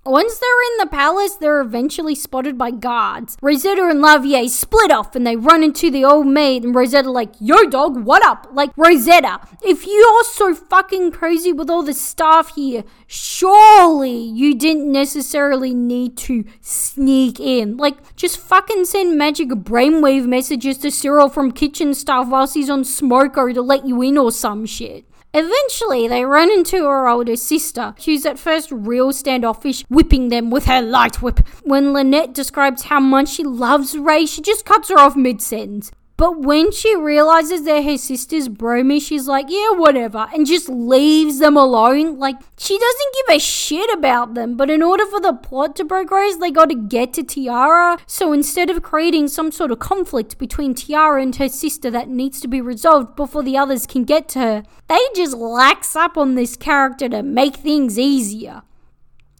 [0.07, 3.37] Once they're in the palace, they're eventually spotted by guards.
[3.43, 7.33] Rosetta and Lavier split off and they run into the old maid and Rosetta like,
[7.41, 8.47] Yo dog, what up?
[8.53, 14.91] Like, Rosetta, if you're so fucking crazy with all the staff here, surely you didn't
[14.93, 17.77] necessarily need to sneak in.
[17.77, 22.85] Like, just fucking send magic brainwave messages to Cyril from kitchen staff whilst he's on
[22.85, 25.05] Smoko to let you in or some shit.
[25.39, 30.65] Eventually, they run into her older sister, who's at first real standoffish, whipping them with
[30.65, 31.47] her light whip.
[31.63, 35.93] When Lynette describes how much she loves Ray, she just cuts her off mid sentence.
[36.19, 41.41] But when she realizes they're her sister's bromy, she's like, yeah, whatever, and just leaves
[41.41, 42.19] them alone.
[42.19, 45.85] Like, she doesn't give a shit about them, but in order for the plot to
[45.85, 47.99] progress, they gotta get to Tiara.
[48.07, 52.41] So instead of creating some sort of conflict between Tiara and her sister that needs
[52.41, 56.35] to be resolved before the others can get to her, they just lax up on
[56.35, 58.63] this character to make things easier.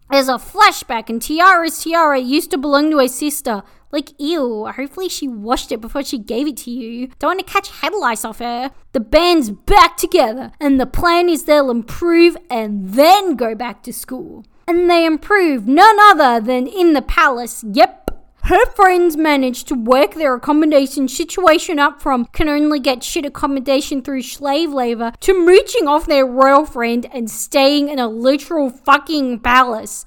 [0.09, 3.63] There's a flashback, and Tiara's tiara used to belong to her sister.
[3.91, 7.07] Like, ew, hopefully she washed it before she gave it to you.
[7.19, 8.71] Don't want to catch head lice off her.
[8.91, 13.93] The band's back together, and the plan is they'll improve and then go back to
[13.93, 14.45] school.
[14.67, 17.63] And they improve none other than in the palace.
[17.71, 18.07] Yep,
[18.47, 24.01] her friends managed to work their accommodation situation up from can only get shit accommodation
[24.01, 29.39] through slave labor to mooching off their royal friend and staying in a literal fucking
[29.39, 30.05] palace.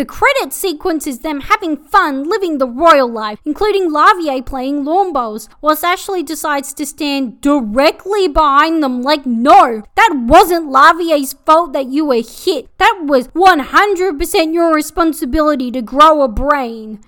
[0.00, 5.12] The credit sequence is them having fun living the royal life, including Lavier playing lawn
[5.12, 11.74] bowls, whilst Ashley decides to stand directly behind them like, no, that wasn't Lavier's fault
[11.74, 12.70] that you were hit.
[12.78, 17.00] That was 100% your responsibility to grow a brain.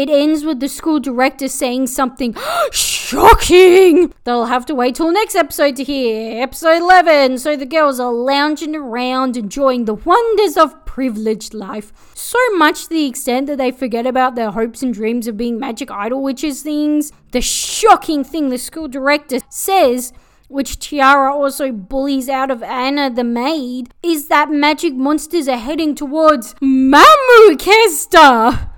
[0.00, 2.34] It ends with the school director saying something
[2.72, 4.14] shocking.
[4.24, 6.42] They'll have to wait till next episode to hear.
[6.42, 7.36] Episode 11.
[7.36, 11.92] So the girls are lounging around enjoying the wonders of privileged life.
[12.14, 15.58] So much to the extent that they forget about their hopes and dreams of being
[15.58, 17.12] magic idol witches things.
[17.32, 20.14] The shocking thing the school director says
[20.48, 25.94] which Tiara also bullies out of Anna the maid, is that magic monsters are heading
[25.94, 27.04] towards Mamu
[27.50, 28.69] Mamuchester.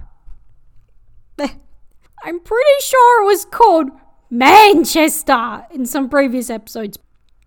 [2.24, 3.90] I'm pretty sure it was called
[4.30, 6.98] Manchester in some previous episodes.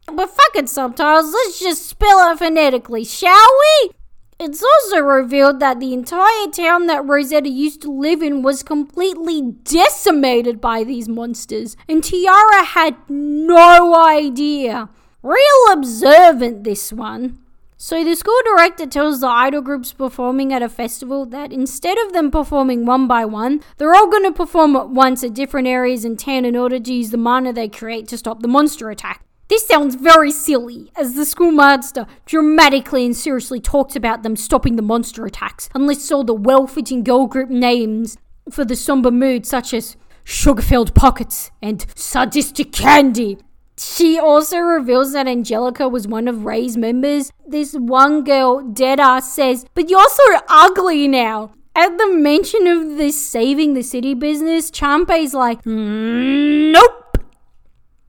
[0.07, 3.49] But fucking subtitles, let's just spell it phonetically, shall
[3.81, 3.91] we?
[4.37, 9.41] It's also revealed that the entire town that Rosetta used to live in was completely
[9.41, 14.89] decimated by these monsters, and Tiara had no idea.
[15.23, 17.39] Real observant, this one.
[17.77, 22.13] So the school director tells the idol groups performing at a festival that instead of
[22.13, 26.05] them performing one by one, they're all going to perform at once at different areas
[26.05, 29.25] in town in order to use the mana they create to stop the monster attack.
[29.49, 34.81] This sounds very silly, as the schoolmaster dramatically and seriously talks about them stopping the
[34.81, 38.17] monster attacks and lists all the well fitting girl group names
[38.49, 43.37] for the somber mood, such as Sugar-filled Pockets and Sadistic Candy.
[43.77, 47.31] She also reveals that Angelica was one of Ray's members.
[47.45, 51.51] This one girl, Deadass, says, But you're so ugly now.
[51.75, 57.05] At the mention of this saving the city business, Champei's like, "Mm, Nope.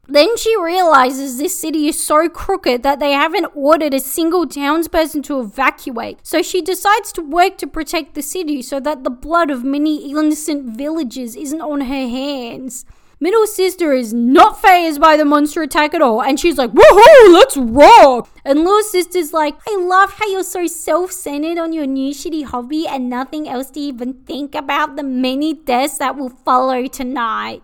[0.08, 5.24] Then she realizes this city is so crooked that they haven't ordered a single townsperson
[5.24, 6.20] to evacuate.
[6.22, 10.08] So she decides to work to protect the city so that the blood of many
[10.08, 12.84] innocent villagers isn't on her hands.
[13.18, 17.32] Middle sister is not phased by the monster attack at all, and she's like, Woohoo,
[17.32, 18.28] let's rock!
[18.44, 22.44] And little sister's like, I love how you're so self centered on your new shitty
[22.44, 27.62] hobby and nothing else to even think about the many deaths that will follow tonight.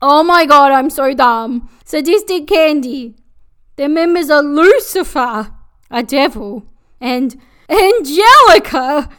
[0.00, 1.68] Oh my god, I'm so dumb.
[1.84, 3.14] Sadistic Candy.
[3.76, 5.52] Their members are Lucifer,
[5.90, 6.64] a devil,
[7.00, 7.36] and
[7.68, 9.10] Angelica,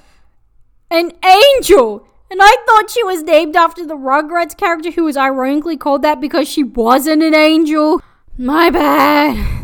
[0.89, 2.07] an angel.
[2.29, 6.19] And I thought she was named after the Rugrats character who was ironically called that
[6.19, 8.01] because she wasn't an angel.
[8.37, 9.63] My bad.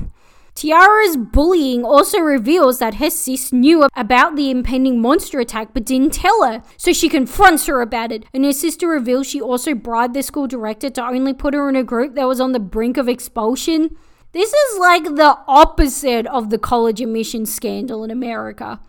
[0.59, 6.11] Tiara's bullying also reveals that her sis knew about the impending monster attack but didn't
[6.11, 8.25] tell her, so she confronts her about it.
[8.33, 11.77] And her sister reveals she also bribed the school director to only put her in
[11.77, 13.95] a group that was on the brink of expulsion.
[14.33, 18.81] This is like the opposite of the college admission scandal in America.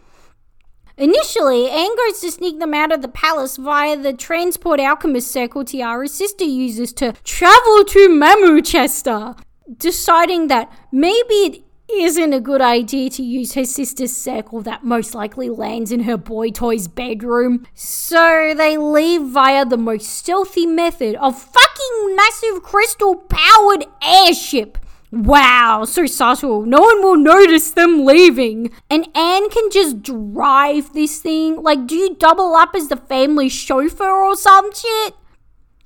[0.97, 5.65] Initially, Anne goes to sneak them out of the palace via the transport alchemist circle
[5.65, 9.39] Tiara's sister uses to travel to Mamuchester,
[9.79, 15.15] deciding that maybe it isn't a good idea to use her sister's circle that most
[15.15, 17.67] likely lands in her boy toy's bedroom.
[17.75, 24.79] So they leave via the most stealthy method of fucking massive crystal powered airship.
[25.13, 26.65] Wow, so subtle.
[26.65, 28.71] No one will notice them leaving.
[28.89, 31.63] And Anne can just drive this thing.
[31.63, 35.15] Like, do you double up as the family chauffeur or some shit?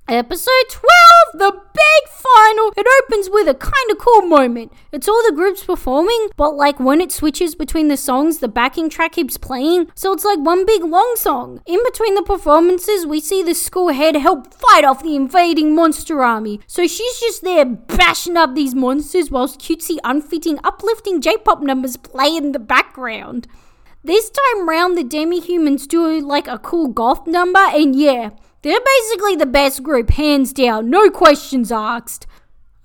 [0.07, 0.83] Episode 12,
[1.33, 2.73] the big final.
[2.77, 4.71] It opens with a kind of cool moment.
[4.93, 8.91] It's all the groups performing, but like when it switches between the songs, the backing
[8.91, 11.63] track keeps playing, so it's like one big long song.
[11.65, 16.23] In between the performances, we see the school head help fight off the invading monster
[16.23, 16.61] army.
[16.67, 21.97] So she's just there bashing up these monsters whilst cutesy, unfitting, uplifting J pop numbers
[21.97, 23.49] play in the background.
[24.05, 28.33] This time round, the demi humans do like a cool goth number, and yeah,
[28.65, 32.27] they're basically the best group, hands down, no questions asked.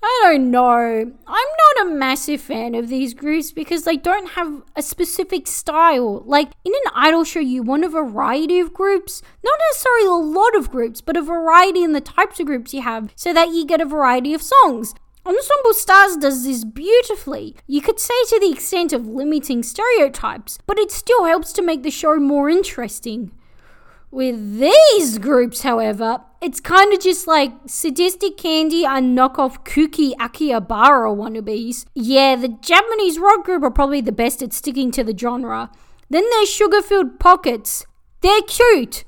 [0.02, 0.66] I don't know.
[0.66, 6.22] I'm not a massive fan of these groups because they don't have a specific style.
[6.26, 10.54] Like in an idol show, you want a variety of groups, not necessarily a lot
[10.54, 13.64] of groups, but a variety in the types of groups you have so that you
[13.64, 14.94] get a variety of songs.
[15.24, 17.56] Ensemble Stars does this beautifully.
[17.66, 21.84] You could say to the extent of limiting stereotypes, but it still helps to make
[21.84, 23.32] the show more interesting.
[24.12, 31.14] With these groups, however, it's kind of just like Sadistic Candy and knockoff kooky Akihabara
[31.14, 31.86] wannabes.
[31.94, 35.70] Yeah, the Japanese rock group are probably the best at sticking to the genre.
[36.08, 37.86] Then there's Sugar-filled Pockets.
[38.20, 39.04] They're cute.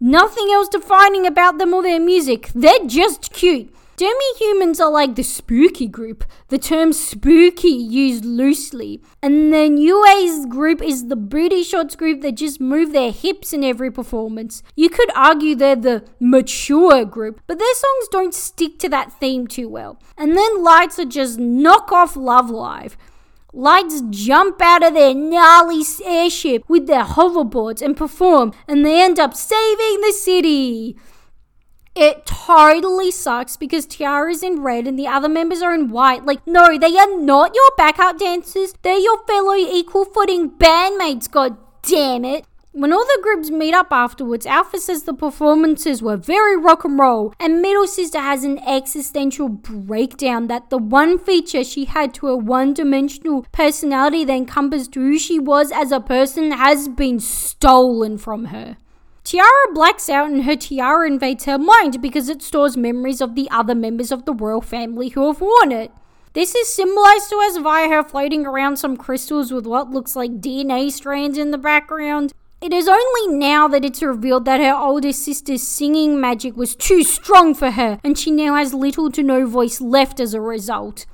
[0.00, 2.50] Nothing else defining about them or their music.
[2.54, 3.74] They're just cute.
[4.00, 9.02] Demi humans are like the spooky group, the term spooky used loosely.
[9.22, 13.62] And then Yue's group is the booty shots group that just move their hips in
[13.62, 14.62] every performance.
[14.74, 19.46] You could argue they're the mature group, but their songs don't stick to that theme
[19.46, 20.00] too well.
[20.16, 22.96] And then Lights are just knock off Love Live.
[23.52, 29.18] Lights jump out of their gnarly airship with their hoverboards and perform, and they end
[29.18, 30.96] up saving the city.
[31.94, 36.24] It totally sucks because Tiara's in red and the other members are in white.
[36.24, 38.74] Like, no, they are not your backup dancers.
[38.82, 42.44] They're your fellow equal footing bandmates, god damn it.
[42.72, 46.96] When all the groups meet up afterwards, Alpha says the performances were very rock and
[46.96, 52.26] roll, and Middle Sister has an existential breakdown that the one feature she had to
[52.26, 58.16] her one dimensional personality that encompassed who she was as a person has been stolen
[58.16, 58.76] from her.
[59.22, 63.48] Tiara blacks out and her tiara invades her mind because it stores memories of the
[63.50, 65.92] other members of the royal family who have worn it.
[66.32, 70.40] This is symbolized to us via her floating around some crystals with what looks like
[70.40, 72.32] DNA strands in the background.
[72.62, 77.02] It is only now that it's revealed that her older sister's singing magic was too
[77.02, 81.06] strong for her, and she now has little to no voice left as a result.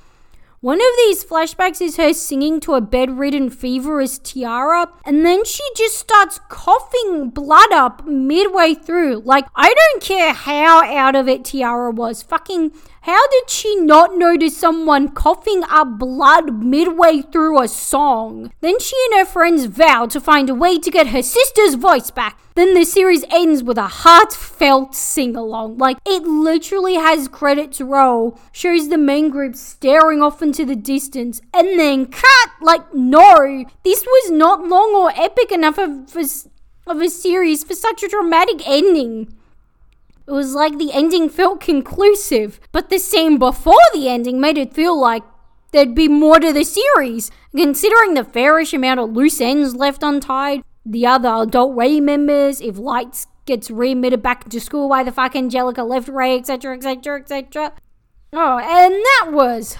[0.59, 5.61] One of these flashbacks is her singing to a bedridden feverous Tiara, and then she
[5.75, 9.21] just starts coughing blood up midway through.
[9.23, 12.23] Like, I don't care how out of it Tiara was.
[12.23, 12.71] Fucking
[13.07, 18.51] how did she not notice someone coughing up blood midway through a song?
[18.59, 22.11] Then she and her friends vow to find a way to get her sister's voice
[22.11, 22.37] back.
[22.55, 25.77] Then the series ends with a heartfelt sing along.
[25.77, 31.39] Like, it literally has credits roll, shows the main group staring off into the distance,
[31.53, 32.49] and then cut!
[32.59, 33.63] Like, no!
[33.85, 36.13] This was not long or epic enough of,
[36.85, 39.36] of a series for such a dramatic ending.
[40.27, 44.73] It was like the ending felt conclusive, but the scene before the ending made it
[44.73, 45.23] feel like
[45.71, 47.31] there'd be more to the series.
[47.55, 52.77] Considering the fairish amount of loose ends left untied, the other adult Ray members, if
[52.77, 57.71] Lights gets readmitted back to school, why the fuck Angelica left Ray, etc., etc., etc.
[58.33, 59.77] Oh, and that was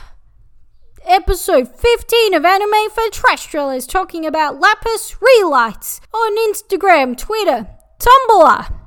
[1.06, 7.68] episode 15 of Anime for Trashdwellers talking about Lapis Re:Lights on Instagram, Twitter,
[8.00, 8.87] Tumblr.